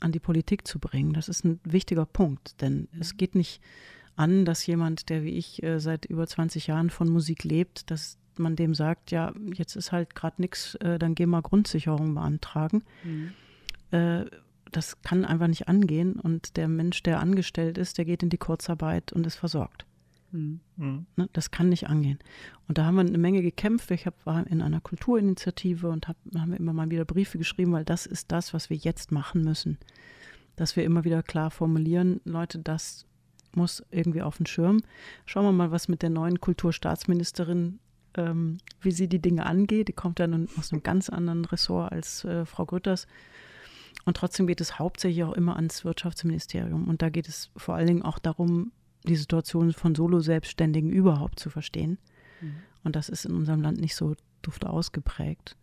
[0.00, 1.12] an die Politik zu bringen.
[1.12, 3.60] Das ist ein wichtiger Punkt, denn es geht nicht
[4.16, 8.16] an, dass jemand, der wie ich äh, seit über 20 Jahren von Musik lebt, dass
[8.36, 12.82] man dem sagt, ja, jetzt ist halt gerade nichts, äh, dann geh mal Grundsicherung beantragen.
[13.04, 13.32] Mhm.
[13.90, 14.24] Äh,
[14.70, 18.38] das kann einfach nicht angehen und der Mensch, der angestellt ist, der geht in die
[18.38, 19.86] Kurzarbeit und ist versorgt.
[20.30, 21.06] Mhm.
[21.32, 22.18] Das kann nicht angehen.
[22.66, 23.90] Und da haben wir eine Menge gekämpft.
[23.90, 27.72] Ich hab, war in einer Kulturinitiative und hab, haben wir immer mal wieder Briefe geschrieben,
[27.72, 29.78] weil das ist das, was wir jetzt machen müssen.
[30.56, 33.06] Dass wir immer wieder klar formulieren, Leute, das
[33.54, 34.82] muss irgendwie auf den Schirm.
[35.24, 37.78] Schauen wir mal, was mit der neuen Kulturstaatsministerin,
[38.14, 39.88] ähm, wie sie die Dinge angeht.
[39.88, 43.06] Die kommt ja nun aus einem ganz anderen Ressort als äh, Frau Grütters.
[44.08, 46.88] Und trotzdem geht es hauptsächlich auch immer ans Wirtschaftsministerium.
[46.88, 48.72] Und da geht es vor allen Dingen auch darum,
[49.04, 51.98] die Situation von Solo-Selbstständigen überhaupt zu verstehen.
[52.40, 52.54] Mhm.
[52.84, 55.58] Und das ist in unserem Land nicht so duft ausgeprägt.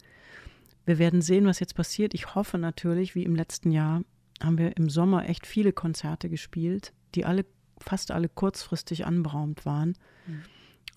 [0.86, 2.14] Wir werden sehen, was jetzt passiert.
[2.14, 4.04] Ich hoffe natürlich, wie im letzten Jahr,
[4.40, 7.48] haben wir im Sommer echt viele Konzerte gespielt, die alle,
[7.80, 9.98] fast alle kurzfristig anberaumt waren.
[10.28, 10.44] Mhm.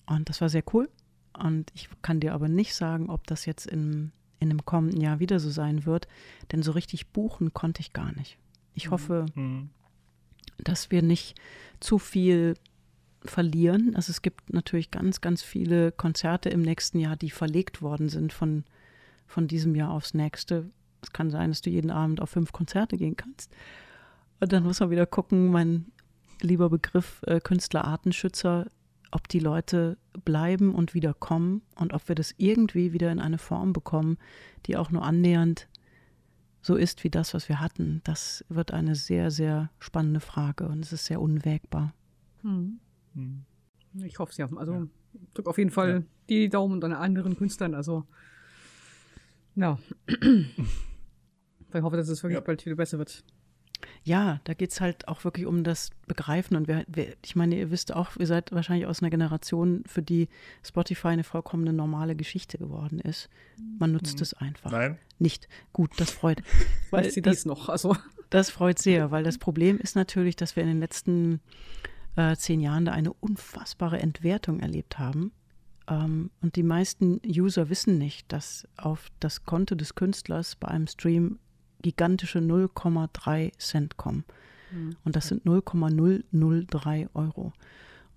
[0.05, 0.87] Und das war sehr cool.
[1.33, 5.19] Und ich kann dir aber nicht sagen, ob das jetzt in, in dem kommenden Jahr
[5.19, 6.07] wieder so sein wird,
[6.51, 8.37] denn so richtig buchen konnte ich gar nicht.
[8.73, 8.91] Ich Mhm.
[8.91, 9.69] hoffe, Mhm.
[10.57, 11.35] dass wir nicht
[11.79, 12.55] zu viel
[13.25, 13.95] verlieren.
[13.95, 18.31] Also es gibt natürlich ganz, ganz viele Konzerte im nächsten Jahr, die verlegt worden sind
[18.31, 18.63] von,
[19.27, 20.69] von diesem Jahr aufs nächste.
[21.01, 23.51] Es kann sein, dass du jeden Abend auf fünf Konzerte gehen kannst.
[24.39, 25.87] Und dann muss man wieder gucken, mein
[26.41, 28.67] lieber Begriff äh, Künstlerartenschützer,
[29.11, 33.37] ob die Leute bleiben und wieder kommen und ob wir das irgendwie wieder in eine
[33.37, 34.17] Form bekommen,
[34.65, 35.67] die auch nur annähernd
[36.61, 38.01] so ist wie das, was wir hatten.
[38.03, 41.93] Das wird eine sehr, sehr spannende Frage und es ist sehr unwägbar.
[42.43, 42.79] Mhm.
[43.13, 43.45] Mhm.
[44.03, 44.49] Ich hoffe es ja.
[44.55, 44.87] Also Ja.
[45.33, 46.03] drück auf jeden Fall Ja.
[46.27, 47.73] die Daumen und an anderen Künstlern.
[47.73, 48.05] Also
[49.55, 49.79] ja.
[50.07, 52.41] ich hoffe, dass es wirklich Ja.
[52.41, 53.23] bald wieder besser wird.
[54.03, 56.55] Ja, da geht es halt auch wirklich um das Begreifen.
[56.57, 60.01] Und wir, wir, ich meine, ihr wisst auch, ihr seid wahrscheinlich aus einer Generation, für
[60.01, 60.27] die
[60.63, 63.29] Spotify eine vollkommene normale Geschichte geworden ist.
[63.77, 64.21] Man nutzt Mhm.
[64.23, 64.71] es einfach.
[64.71, 64.97] Nein?
[65.19, 65.47] Nicht.
[65.73, 66.41] Gut, das freut.
[66.91, 67.69] Weil CDs das, noch.
[67.69, 67.95] Also
[68.29, 71.39] das freut sehr, weil das Problem ist natürlich, dass wir in den letzten
[72.15, 75.31] äh, zehn Jahren da eine unfassbare Entwertung erlebt haben.
[75.87, 80.87] Ähm, und die meisten User wissen nicht, dass auf das Konto des Künstlers bei einem
[80.87, 81.39] Stream
[81.81, 84.25] gigantische 0,3 Cent kommen.
[84.71, 84.95] Mhm.
[85.03, 87.53] Und das sind 0,003 Euro.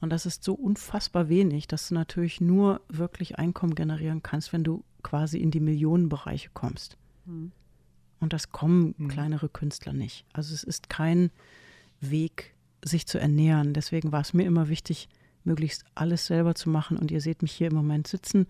[0.01, 4.65] Und das ist so unfassbar wenig, dass du natürlich nur wirklich Einkommen generieren kannst, wenn
[4.65, 6.97] du quasi in die Millionenbereiche kommst.
[7.25, 7.53] Mhm.
[8.21, 9.09] Und das kommen Mhm.
[9.09, 10.25] kleinere Künstler nicht.
[10.33, 11.31] Also es ist kein
[12.01, 13.75] Weg, sich zu ernähren.
[13.75, 15.09] Deswegen war es mir immer wichtig,
[15.45, 16.97] möglichst alles selber zu machen.
[16.97, 18.47] Und ihr seht mich hier im Moment sitzen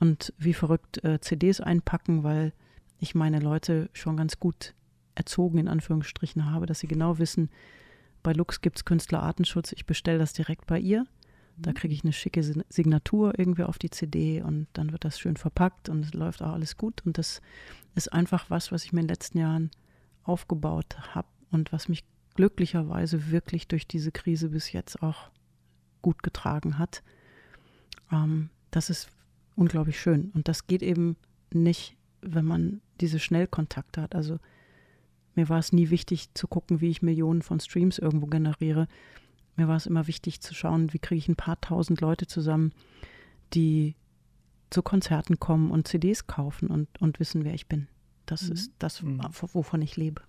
[0.00, 2.52] und wie verrückt äh, CDs einpacken, weil
[2.98, 4.74] ich meine Leute schon ganz gut
[5.14, 7.50] erzogen, in Anführungsstrichen, habe, dass sie genau wissen,
[8.22, 11.06] bei Lux gibt es Künstlerartenschutz, ich bestelle das direkt bei ihr.
[11.58, 15.36] Da kriege ich eine schicke Signatur irgendwie auf die CD und dann wird das schön
[15.36, 17.06] verpackt und es läuft auch alles gut.
[17.06, 17.40] Und das
[17.94, 19.70] ist einfach was, was ich mir in den letzten Jahren
[20.24, 22.04] aufgebaut habe und was mich
[22.34, 25.30] glücklicherweise wirklich durch diese Krise bis jetzt auch
[26.02, 27.02] gut getragen hat.
[28.12, 29.08] Ähm, das ist
[29.54, 30.30] unglaublich schön.
[30.34, 31.16] Und das geht eben
[31.52, 31.95] nicht,
[32.28, 34.14] wenn man diese Schnellkontakte hat.
[34.14, 34.38] Also
[35.34, 38.88] mir war es nie wichtig zu gucken, wie ich Millionen von Streams irgendwo generiere.
[39.56, 42.72] mir war es immer wichtig zu schauen, wie kriege ich ein paar tausend Leute zusammen,
[43.54, 43.94] die
[44.70, 47.86] zu Konzerten kommen und CDs kaufen und, und wissen, wer ich bin.
[48.26, 48.52] Das mhm.
[48.52, 49.20] ist das, mhm.
[49.52, 50.22] wovon ich lebe.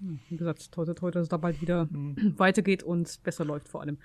[0.00, 2.34] Wie gesagt, heute, heute, dass es da bald wieder mhm.
[2.38, 3.98] weitergeht und besser läuft vor allem.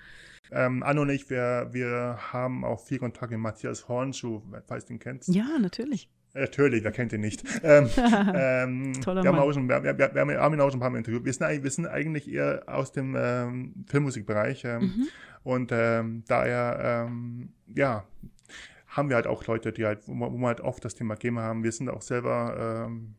[0.50, 4.94] Ähm, Anno und ich, wir, wir haben auch viel Kontakt mit Matthias Hornschuh, falls du
[4.94, 5.28] ihn kennst.
[5.28, 6.08] Ja, natürlich.
[6.34, 7.44] Natürlich, wer kennt ihn nicht?
[7.62, 7.88] Ähm,
[8.34, 10.90] ähm, Toller wir, haben auch schon, wir, wir, wir, haben ihn auch schon ein paar
[10.90, 11.24] Mal interviewt.
[11.24, 14.64] Wir sind, wir sind eigentlich eher aus dem ähm, Filmmusikbereich.
[14.64, 15.08] Ähm, mhm.
[15.44, 18.04] Und ähm, daher, ähm, ja,
[18.88, 21.42] haben wir halt auch Leute, die halt, wo, wo wir halt oft das Thema GEMA
[21.42, 21.62] haben.
[21.62, 23.14] Wir sind auch selber ähm,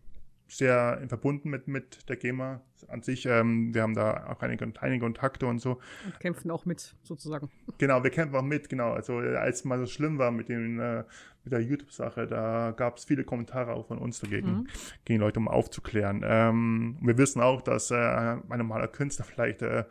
[0.47, 3.25] sehr verbunden mit, mit der GEMA an sich.
[3.25, 5.79] Ähm, wir haben da auch einige, einige Kontakte und so.
[6.05, 7.49] Und kämpfen auch mit, sozusagen.
[7.77, 8.91] Genau, wir kämpfen auch mit, genau.
[8.91, 11.03] Also als es mal so schlimm war mit, den, äh,
[11.43, 14.67] mit der YouTube-Sache, da gab es viele Kommentare auch von uns dagegen, mhm.
[15.05, 16.21] gegen Leute, um aufzuklären.
[16.23, 19.85] Ähm, wir wissen auch, dass äh, ein normaler Künstler vielleicht äh,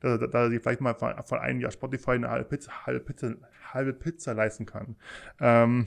[0.00, 3.34] da, da, sie vielleicht mal von, von einem Jahr Spotify eine halbe Pizza, halbe Pizza,
[3.72, 4.96] halbe Pizza leisten kann.
[5.40, 5.86] Ähm,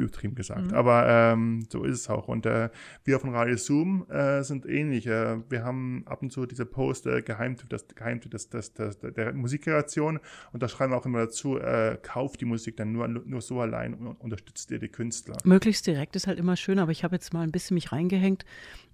[0.00, 0.70] übertrieben gesagt.
[0.70, 0.74] Mhm.
[0.74, 2.28] Aber ähm, so ist es auch.
[2.28, 2.70] Und äh,
[3.04, 5.06] wir von Radio Zoom äh, sind ähnlich.
[5.06, 8.98] Äh, wir haben ab und zu diese Post äh, Geheimtipp, das Geheimtipp das, das, das,
[8.98, 10.20] der Musikkreation
[10.52, 13.60] und da schreiben wir auch immer dazu, äh, kauft die Musik dann nur, nur so
[13.60, 15.36] allein und unterstützt ihr die Künstler.
[15.44, 18.44] Möglichst direkt ist halt immer schön, aber ich habe jetzt mal ein bisschen mich reingehängt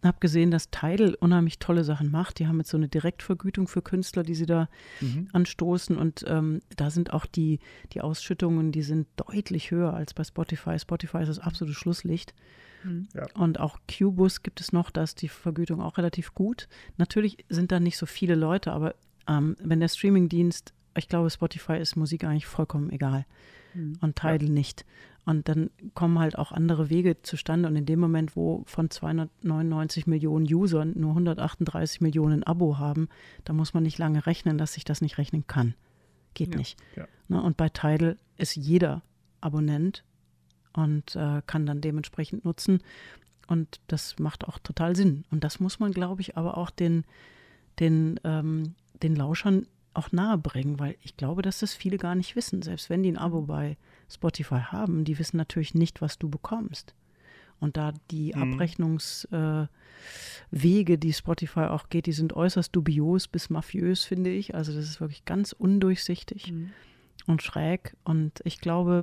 [0.00, 2.38] und habe gesehen, dass Tidal unheimlich tolle Sachen macht.
[2.38, 4.68] Die haben jetzt so eine Direktvergütung für Künstler, die sie da
[5.00, 5.28] mhm.
[5.32, 7.60] anstoßen und ähm, da sind auch die,
[7.92, 10.78] die Ausschüttungen, die sind deutlich höher als bei Spotify.
[10.78, 12.34] Spotify ist das absolute Schlusslicht.
[12.84, 13.08] Mhm.
[13.14, 13.26] Ja.
[13.34, 16.68] Und auch Qbus gibt es noch, da ist die Vergütung auch relativ gut.
[16.98, 18.94] Natürlich sind da nicht so viele Leute, aber
[19.26, 23.24] ähm, wenn der Streamingdienst, ich glaube, Spotify ist Musik eigentlich vollkommen egal
[23.72, 23.94] mhm.
[24.02, 24.50] und Tidal ja.
[24.50, 24.84] nicht.
[25.24, 27.66] Und dann kommen halt auch andere Wege zustande.
[27.66, 33.08] Und in dem Moment, wo von 299 Millionen Usern nur 138 Millionen Abo haben,
[33.44, 35.74] da muss man nicht lange rechnen, dass sich das nicht rechnen kann.
[36.38, 36.58] Geht ja.
[36.58, 36.78] nicht.
[36.94, 37.08] Ja.
[37.26, 39.02] Ne, und bei Tidal ist jeder
[39.40, 40.04] Abonnent
[40.72, 42.80] und äh, kann dann dementsprechend nutzen.
[43.48, 45.24] Und das macht auch total Sinn.
[45.30, 47.04] Und das muss man, glaube ich, aber auch den,
[47.80, 52.36] den, ähm, den Lauschern auch nahe bringen, weil ich glaube, dass das viele gar nicht
[52.36, 52.62] wissen.
[52.62, 53.76] Selbst wenn die ein Abo bei
[54.08, 56.94] Spotify haben, die wissen natürlich nicht, was du bekommst.
[57.60, 58.54] Und da die mhm.
[58.54, 59.68] Abrechnungswege,
[60.98, 64.54] die Spotify auch geht, die sind äußerst dubios bis mafiös, finde ich.
[64.54, 66.70] Also das ist wirklich ganz undurchsichtig mhm.
[67.26, 67.96] und schräg.
[68.04, 69.02] Und ich glaube,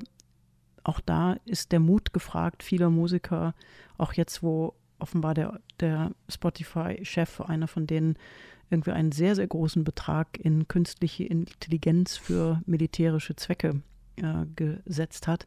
[0.83, 3.53] auch da ist der Mut gefragt vieler Musiker,
[3.97, 8.17] auch jetzt, wo offenbar der, der Spotify-Chef, einer von denen,
[8.69, 13.81] irgendwie einen sehr, sehr großen Betrag in künstliche Intelligenz für militärische Zwecke
[14.17, 15.45] äh, gesetzt hat,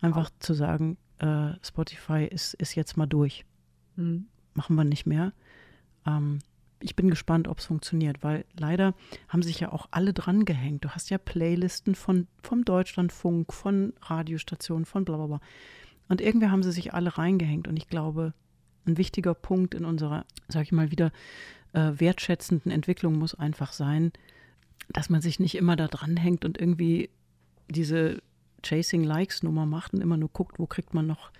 [0.00, 3.44] einfach zu sagen, äh, Spotify ist, ist jetzt mal durch.
[3.96, 4.26] Mhm.
[4.54, 5.32] Machen wir nicht mehr.
[6.06, 6.40] Ähm,
[6.82, 8.94] ich bin gespannt, ob es funktioniert, weil leider
[9.28, 10.84] haben sich ja auch alle dran gehängt.
[10.84, 15.40] Du hast ja Playlisten von, vom Deutschlandfunk, von Radiostationen, von bla bla bla.
[16.08, 17.68] Und irgendwie haben sie sich alle reingehängt.
[17.68, 18.32] Und ich glaube,
[18.86, 21.12] ein wichtiger Punkt in unserer, sag ich mal wieder,
[21.72, 24.12] äh, wertschätzenden Entwicklung muss einfach sein,
[24.88, 27.10] dass man sich nicht immer da dran hängt und irgendwie
[27.68, 28.22] diese
[28.62, 31.30] Chasing Likes Nummer macht und immer nur guckt, wo kriegt man noch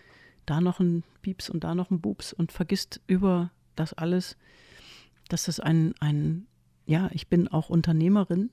[0.47, 4.37] da noch ein Pieps und da noch ein Bups und vergisst über das alles,
[5.29, 6.47] dass das ein, ein,
[6.87, 8.51] ja, ich bin auch Unternehmerin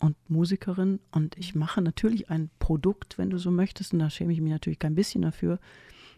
[0.00, 4.32] und Musikerin und ich mache natürlich ein Produkt, wenn du so möchtest, und da schäme
[4.32, 5.58] ich mich natürlich kein bisschen dafür,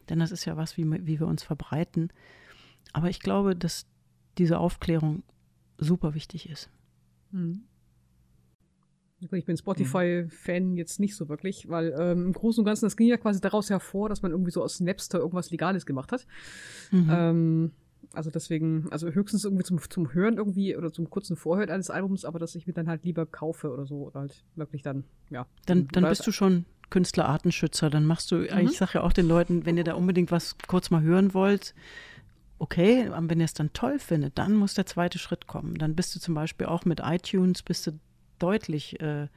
[0.08, 2.12] denn das ist ja was, wie, wie wir uns verbreiten.
[2.92, 3.87] Aber ich glaube, dass
[4.38, 5.22] diese Aufklärung
[5.78, 6.70] super wichtig ist.
[7.32, 7.64] Mhm.
[9.30, 13.08] Ich bin Spotify-Fan jetzt nicht so wirklich, weil ähm, im Großen und Ganzen, das ging
[13.08, 16.26] ja quasi daraus hervor, dass man irgendwie so aus Napster irgendwas Legales gemacht hat.
[16.90, 17.11] Mhm.
[17.11, 17.70] Ähm,
[18.12, 22.24] also deswegen, also höchstens irgendwie zum, zum Hören irgendwie oder zum kurzen Vorhören eines Albums,
[22.24, 25.46] aber dass ich mir dann halt lieber kaufe oder so oder halt wirklich dann, ja.
[25.66, 28.58] Dann, dann bist du schon Künstlerartenschützer, dann machst du, mhm.
[28.61, 31.74] ich sage ja auch den Leuten, wenn ihr da unbedingt was kurz mal hören wollt,
[32.58, 35.75] okay, wenn ihr es dann toll findet, dann muss der zweite Schritt kommen.
[35.79, 37.92] Dann bist du zum Beispiel auch mit iTunes, bist du
[38.43, 39.29] deutlich äh,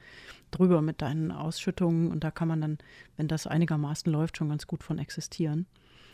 [0.50, 2.78] drüber mit deinen Ausschüttungen und da kann man dann,
[3.16, 5.66] wenn das einigermaßen läuft, schon ganz gut von existieren.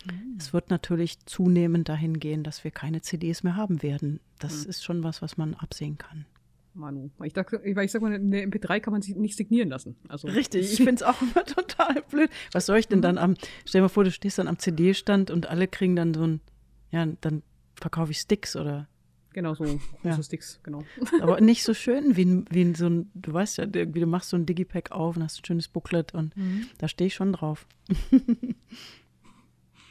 [0.07, 0.36] Mhm.
[0.38, 4.20] Es wird natürlich zunehmend dahin gehen, dass wir keine CDs mehr haben werden.
[4.38, 4.70] Das mhm.
[4.70, 6.26] ist schon was, was man absehen kann.
[6.74, 7.11] Manu.
[7.22, 9.97] Ich, dachte, ich sag mal, eine MP3 kann man sich nicht signieren lassen.
[10.09, 12.30] Also, Richtig, ich finde es auch immer total blöd.
[12.53, 13.34] Was soll ich denn dann am,
[13.66, 16.40] stell dir mal vor, du stehst dann am CD-Stand und alle kriegen dann so ein,
[16.90, 17.43] ja, dann
[17.74, 18.88] verkaufe ich Sticks oder
[19.32, 20.22] Genau, so große ja.
[20.22, 20.84] Sticks, genau.
[21.20, 24.36] Aber nicht so schön wie, wie so ein, du weißt ja, wie du machst so
[24.36, 26.66] ein Digipack auf und hast ein schönes Booklet und mhm.
[26.78, 27.66] da stehe ich schon drauf.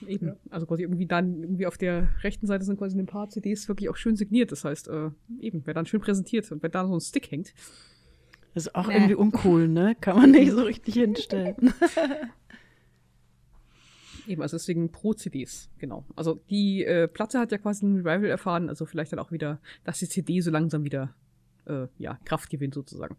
[0.07, 0.27] eben.
[0.27, 0.35] Ja.
[0.49, 3.89] Also quasi irgendwie dann, irgendwie auf der rechten Seite sind quasi ein paar CDs wirklich
[3.89, 4.51] auch schön signiert.
[4.51, 7.53] Das heißt, äh, eben, wer dann schön präsentiert und wenn da so ein Stick hängt.
[8.53, 8.95] Das ist auch nee.
[8.95, 9.95] irgendwie uncool, ne?
[9.99, 11.73] Kann man nicht so richtig hinstellen.
[14.31, 16.05] Eben, also deswegen Pro-CDs, genau.
[16.15, 19.59] Also die äh, Platte hat ja quasi ein Revival erfahren, also vielleicht dann auch wieder,
[19.83, 21.13] dass die CD so langsam wieder
[21.65, 23.17] äh, ja, Kraft gewinnt sozusagen.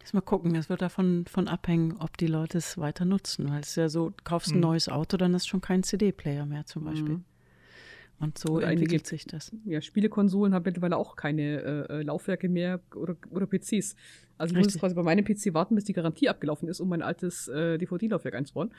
[0.00, 3.60] Jetzt mal gucken, es wird davon von abhängen, ob die Leute es weiter nutzen, weil
[3.60, 4.62] es ja so, kaufst ein mhm.
[4.62, 7.14] neues Auto, dann ist schon kein CD-Player mehr zum Beispiel.
[7.14, 7.24] Mhm.
[8.18, 9.52] Und so oder entwickelt einige, sich das.
[9.64, 13.94] Ja, Spielekonsolen haben mittlerweile auch keine äh, äh Laufwerke mehr oder, oder PCs.
[14.38, 14.74] Also ich Richtig.
[14.74, 17.76] muss quasi bei meinem PC warten, bis die Garantie abgelaufen ist, um mein altes äh,
[17.78, 18.70] DVD-Laufwerk einzubauen.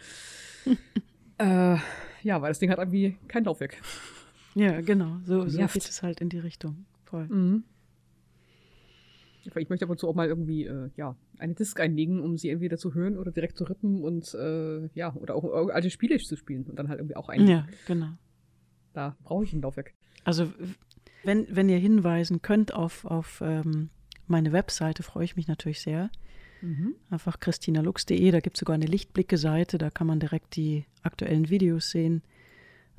[1.38, 1.78] äh,
[2.24, 3.78] ja, weil das Ding hat irgendwie kein Laufwerk.
[4.56, 5.18] Ja, genau.
[5.26, 6.86] So, so geht es halt in die Richtung.
[7.06, 7.28] Voll.
[7.28, 7.64] Mhm.
[9.56, 12.50] Ich möchte ab und zu auch mal irgendwie, äh, ja, eine Disk einlegen, um sie
[12.50, 16.36] entweder zu hören oder direkt zu rippen und, äh, ja, oder auch alte Spiele zu
[16.36, 17.52] spielen und dann halt irgendwie auch einlegen.
[17.52, 18.10] Ja, genau.
[18.98, 19.93] Da brauche ich ein Laufwerk.
[20.24, 20.52] Also,
[21.24, 23.91] wenn, wenn ihr hinweisen könnt auf, auf ähm,
[24.26, 26.10] meine Webseite, freue ich mich natürlich sehr.
[26.64, 26.95] Mhm.
[27.12, 31.91] Einfach christinalux.de, da gibt es sogar eine Lichtblicke-Seite, da kann man direkt die aktuellen Videos
[31.91, 32.24] sehen.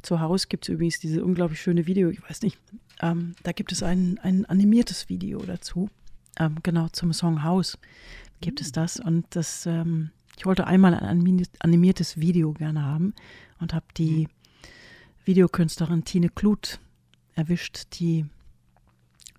[0.01, 2.61] Zu Hause gibt es übrigens diese unglaublich schöne Video, ich weiß nicht,
[3.03, 5.90] ähm, da gibt es ein, ein animiertes Video dazu.
[6.38, 7.76] Ähm, genau, zum Song Haus
[8.40, 8.64] gibt mhm.
[8.66, 9.01] es das.
[9.01, 13.14] Und das, ähm, ich wollte einmal ein animiertes Video gerne haben
[13.59, 14.38] und habe die mhm.
[15.29, 16.81] Videokünstlerin Tine Kluth
[17.35, 18.24] erwischt, die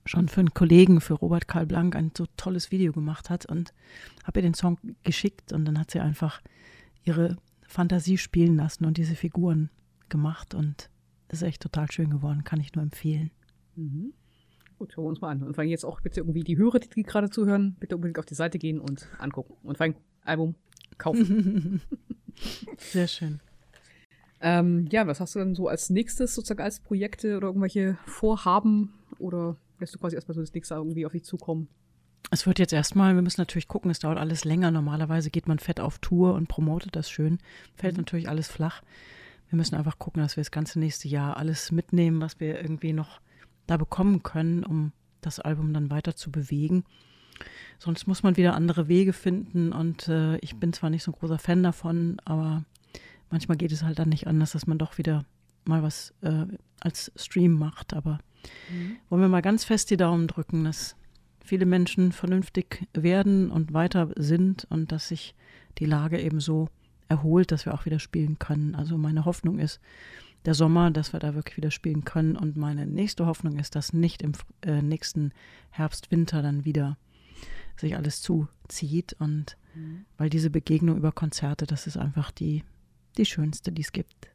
[0.06, 3.74] schon für einen Kollegen, für Robert Karl Blank, ein so tolles Video gemacht hat und
[4.24, 6.42] habe ihr den Song geschickt und dann hat sie einfach
[7.04, 7.38] ihre
[7.68, 9.72] Fantasie spielen lassen und diese Figuren
[10.10, 10.92] gemacht und
[11.30, 13.32] ist echt total schön geworden, kann ich nur empfehlen.
[13.76, 14.14] Mhm.
[14.78, 15.42] Gut, hören wir uns mal an.
[15.42, 18.26] Und vor allem jetzt auch bitte irgendwie die Hörer, die gerade zuhören, bitte unbedingt auf
[18.26, 19.56] die Seite gehen und angucken.
[19.64, 20.54] Und vor allem Album
[21.00, 21.82] kaufen.
[22.78, 23.40] Sehr schön.
[24.42, 28.94] Ähm, ja, was hast du dann so als nächstes sozusagen als Projekte oder irgendwelche Vorhaben
[29.18, 31.68] oder lässt du quasi erstmal so das nächste irgendwie auf dich zukommen?
[32.32, 34.72] Es wird jetzt erstmal, wir müssen natürlich gucken, es dauert alles länger.
[34.72, 37.40] Normalerweise geht man fett auf Tour und promotet das schön.
[37.76, 38.02] Fällt mhm.
[38.02, 38.82] natürlich alles flach.
[39.50, 42.94] Wir müssen einfach gucken, dass wir das ganze nächste Jahr alles mitnehmen, was wir irgendwie
[42.94, 43.20] noch
[43.66, 46.84] da bekommen können, um das Album dann weiter zu bewegen.
[47.80, 51.18] Sonst muss man wieder andere Wege finden und äh, ich bin zwar nicht so ein
[51.18, 52.64] großer Fan davon, aber
[53.30, 55.25] manchmal geht es halt dann nicht anders, dass man doch wieder
[55.65, 56.45] mal was äh,
[56.80, 57.93] als Stream macht.
[57.93, 58.19] Aber
[58.69, 58.97] Mhm.
[59.09, 60.95] Wollen wir mal ganz fest die Daumen drücken, dass
[61.43, 65.36] viele Menschen vernünftig werden und weiter sind und dass sich
[65.77, 66.69] die Lage eben so
[67.07, 68.75] erholt, dass wir auch wieder spielen können.
[68.75, 69.80] Also meine Hoffnung ist
[70.45, 72.36] der Sommer, dass wir da wirklich wieder spielen können.
[72.36, 75.32] Und meine nächste Hoffnung ist, dass nicht im äh, nächsten
[75.71, 76.97] Herbst, Winter dann wieder
[77.77, 79.13] sich alles zuzieht.
[79.19, 80.05] Und mhm.
[80.17, 82.63] weil diese Begegnung über Konzerte, das ist einfach die,
[83.20, 84.32] die schönste, die es gibt.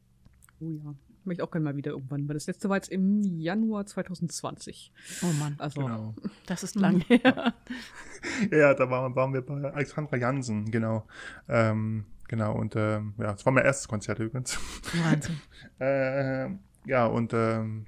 [0.59, 3.85] Oh ja möchte auch gerne mal wieder irgendwann, weil das letzte war jetzt im Januar
[3.85, 4.91] 2020.
[5.23, 6.15] Oh Mann, also, genau.
[6.45, 7.53] das ist lang her.
[8.51, 11.05] ja, da waren, waren wir bei Alexandra Jansen, genau.
[11.47, 14.59] Ähm, genau, und ähm, ja, das war mein erstes Konzert übrigens.
[15.03, 15.41] Wahnsinn.
[15.79, 16.49] äh,
[16.87, 17.85] ja, und ähm,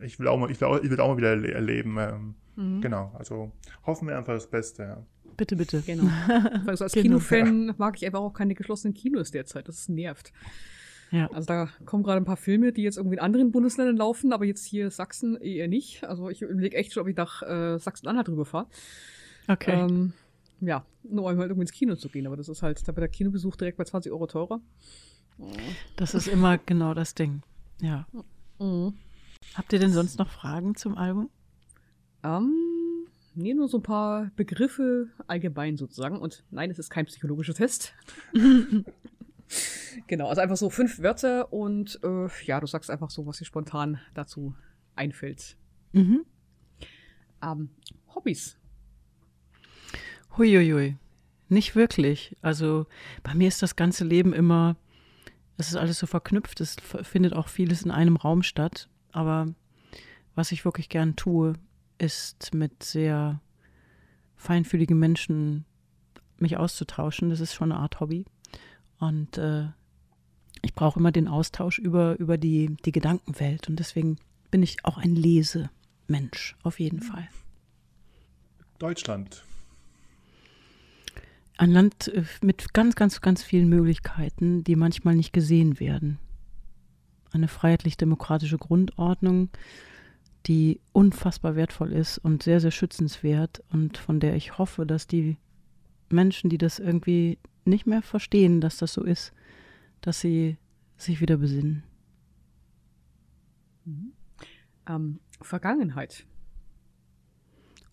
[0.00, 1.96] ich, will auch mal, ich, will auch, ich will auch mal wieder erleben.
[1.98, 2.80] Ähm, mhm.
[2.80, 3.52] Genau, also
[3.86, 5.02] hoffen wir einfach das Beste, ja.
[5.36, 5.82] Bitte, bitte.
[5.86, 6.04] Genau.
[6.66, 7.18] Also als genau.
[7.18, 9.68] Kinofan mag ich einfach auch keine geschlossenen Kinos derzeit.
[9.68, 10.32] Das nervt.
[11.10, 11.28] Ja.
[11.32, 14.44] Also da kommen gerade ein paar Filme, die jetzt irgendwie in anderen Bundesländern laufen, aber
[14.44, 16.04] jetzt hier Sachsen eher nicht.
[16.04, 18.66] Also ich überlege echt schon, ob ich nach äh, Sachsen-Anhalt drüber fahre.
[19.48, 19.72] Okay.
[19.72, 20.12] Ähm,
[20.60, 22.98] ja, nur um halt irgendwie ins Kino zu gehen, aber das ist halt, da wird
[22.98, 24.60] der Kinobesuch direkt bei 20 Euro teurer.
[25.96, 27.42] Das ist immer genau das Ding.
[27.80, 28.06] Ja.
[28.58, 28.94] Mhm.
[29.54, 31.30] Habt ihr denn sonst noch Fragen zum Album?
[32.22, 32.54] Ähm,
[33.34, 36.18] nee, nur so ein paar Begriffe allgemein sozusagen.
[36.18, 37.94] Und nein, es ist kein psychologischer Test.
[40.06, 43.44] genau, also einfach so fünf Wörter und äh, ja, du sagst einfach so, was dir
[43.44, 44.54] spontan dazu
[44.94, 45.56] einfällt.
[45.92, 46.24] Mhm.
[47.42, 47.70] Ähm,
[48.14, 48.58] Hobbys.
[50.36, 50.96] Huiuiui.
[51.48, 52.36] Nicht wirklich.
[52.42, 52.86] Also
[53.22, 54.76] bei mir ist das ganze Leben immer,
[55.56, 58.88] es ist alles so verknüpft, es findet auch vieles in einem Raum statt.
[59.10, 59.46] Aber
[60.34, 61.54] was ich wirklich gern tue,
[62.00, 63.40] ist mit sehr
[64.36, 65.64] feinfühligen Menschen
[66.38, 67.30] mich auszutauschen.
[67.30, 68.24] Das ist schon eine Art Hobby.
[68.98, 69.66] Und äh,
[70.62, 73.68] ich brauche immer den Austausch über, über die, die Gedankenwelt.
[73.68, 74.16] Und deswegen
[74.50, 77.28] bin ich auch ein Lesemensch, auf jeden Fall.
[78.78, 79.44] Deutschland.
[81.56, 86.18] Ein Land äh, mit ganz, ganz, ganz vielen Möglichkeiten, die manchmal nicht gesehen werden.
[87.32, 89.50] Eine freiheitlich-demokratische Grundordnung,
[90.46, 95.36] die unfassbar wertvoll ist und sehr, sehr schützenswert und von der ich hoffe, dass die
[96.08, 99.32] Menschen, die das irgendwie nicht mehr verstehen, dass das so ist,
[100.00, 100.56] dass sie
[100.96, 101.82] sich wieder besinnen.
[103.84, 104.12] Mhm.
[104.88, 106.26] Ähm, Vergangenheit.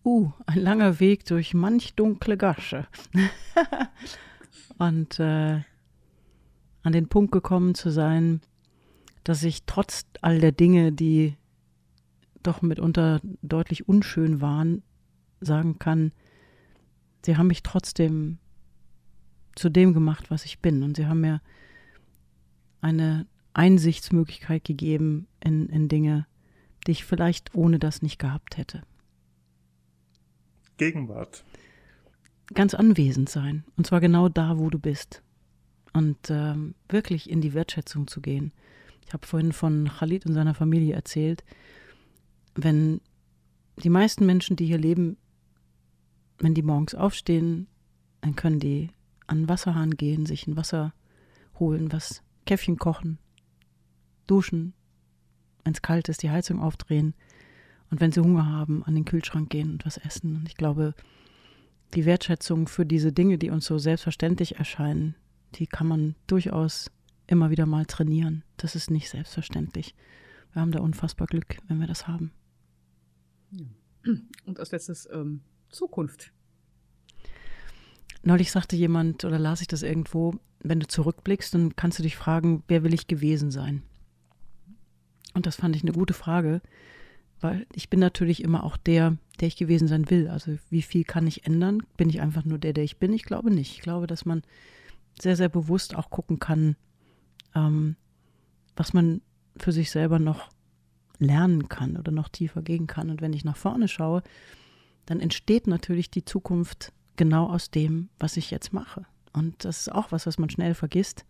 [0.03, 2.87] Uh, ein langer Weg durch manch dunkle Gasche.
[4.77, 5.61] Und äh,
[6.83, 8.41] an den Punkt gekommen zu sein,
[9.23, 11.35] dass ich trotz all der Dinge, die
[12.47, 14.83] doch mitunter deutlich unschön waren,
[15.39, 16.11] sagen kann,
[17.25, 18.39] sie haben mich trotzdem
[19.55, 20.83] zu dem gemacht, was ich bin.
[20.83, 21.41] Und sie haben mir
[22.81, 26.27] eine Einsichtsmöglichkeit gegeben in, in Dinge,
[26.85, 28.81] die ich vielleicht ohne das nicht gehabt hätte.
[30.77, 31.43] Gegenwart.
[32.53, 33.65] Ganz anwesend sein.
[33.75, 35.21] Und zwar genau da, wo du bist.
[35.91, 38.53] Und ähm, wirklich in die Wertschätzung zu gehen.
[39.05, 41.43] Ich habe vorhin von Khalid und seiner Familie erzählt.
[42.57, 43.01] Wenn
[43.83, 45.17] die meisten Menschen, die hier leben,
[46.39, 47.67] wenn die morgens aufstehen,
[48.21, 48.89] dann können die
[49.27, 50.93] an den Wasserhahn gehen, sich ein Wasser
[51.59, 53.19] holen, was Käffchen kochen,
[54.25, 54.73] duschen,
[55.63, 57.13] wenn es kalt ist, die Heizung aufdrehen
[57.91, 60.35] und wenn sie Hunger haben, an den Kühlschrank gehen und was essen.
[60.37, 60.95] Und ich glaube,
[61.93, 65.15] die Wertschätzung für diese Dinge, die uns so selbstverständlich erscheinen,
[65.55, 66.91] die kann man durchaus
[67.27, 68.43] immer wieder mal trainieren.
[68.57, 69.93] Das ist nicht selbstverständlich.
[70.53, 72.31] Wir haben da unfassbar Glück, wenn wir das haben.
[74.45, 76.31] Und als letztes ähm, Zukunft.
[78.23, 82.15] Neulich sagte jemand oder las ich das irgendwo, wenn du zurückblickst, dann kannst du dich
[82.15, 83.83] fragen, wer will ich gewesen sein?
[85.33, 86.61] Und das fand ich eine gute Frage,
[87.39, 90.27] weil ich bin natürlich immer auch der, der ich gewesen sein will.
[90.27, 91.83] Also wie viel kann ich ändern?
[91.95, 93.13] Bin ich einfach nur der, der ich bin?
[93.13, 93.75] Ich glaube nicht.
[93.75, 94.41] Ich glaube, dass man
[95.21, 96.75] sehr, sehr bewusst auch gucken kann,
[97.55, 97.95] ähm,
[98.75, 99.21] was man
[99.57, 100.49] für sich selber noch
[101.19, 103.09] lernen kann oder noch tiefer gehen kann.
[103.09, 104.23] Und wenn ich nach vorne schaue,
[105.05, 109.05] dann entsteht natürlich die Zukunft genau aus dem, was ich jetzt mache.
[109.33, 111.25] Und das ist auch was, was man schnell vergisst.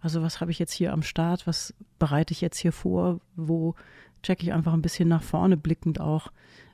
[0.00, 1.46] Also was habe ich jetzt hier am Start?
[1.46, 3.20] Was bereite ich jetzt hier vor?
[3.34, 3.74] Wo
[4.22, 6.30] checke ich einfach ein bisschen nach vorne blickend auch?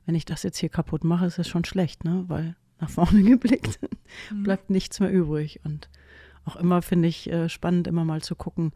[0.06, 2.24] Wenn ich das jetzt hier kaputt mache, ist das schon schlecht, ne?
[2.28, 3.78] Weil nach vorne geblickt
[4.30, 4.42] mhm.
[4.42, 5.60] bleibt nichts mehr übrig.
[5.64, 5.88] Und
[6.44, 8.72] auch immer finde ich äh, spannend, immer mal zu gucken.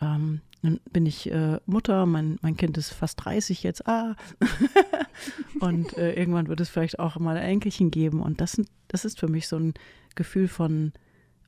[0.00, 4.16] Ähm, dann bin ich äh, Mutter, mein, mein Kind ist fast 30 jetzt, ah.
[5.60, 8.20] und äh, irgendwann wird es vielleicht auch mal Enkelchen geben.
[8.20, 9.74] Und das, das ist für mich so ein
[10.14, 10.92] Gefühl von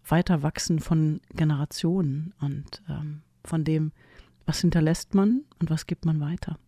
[0.06, 3.92] Weiterwachsen von Generationen und ähm, von dem,
[4.44, 6.58] was hinterlässt man und was gibt man weiter.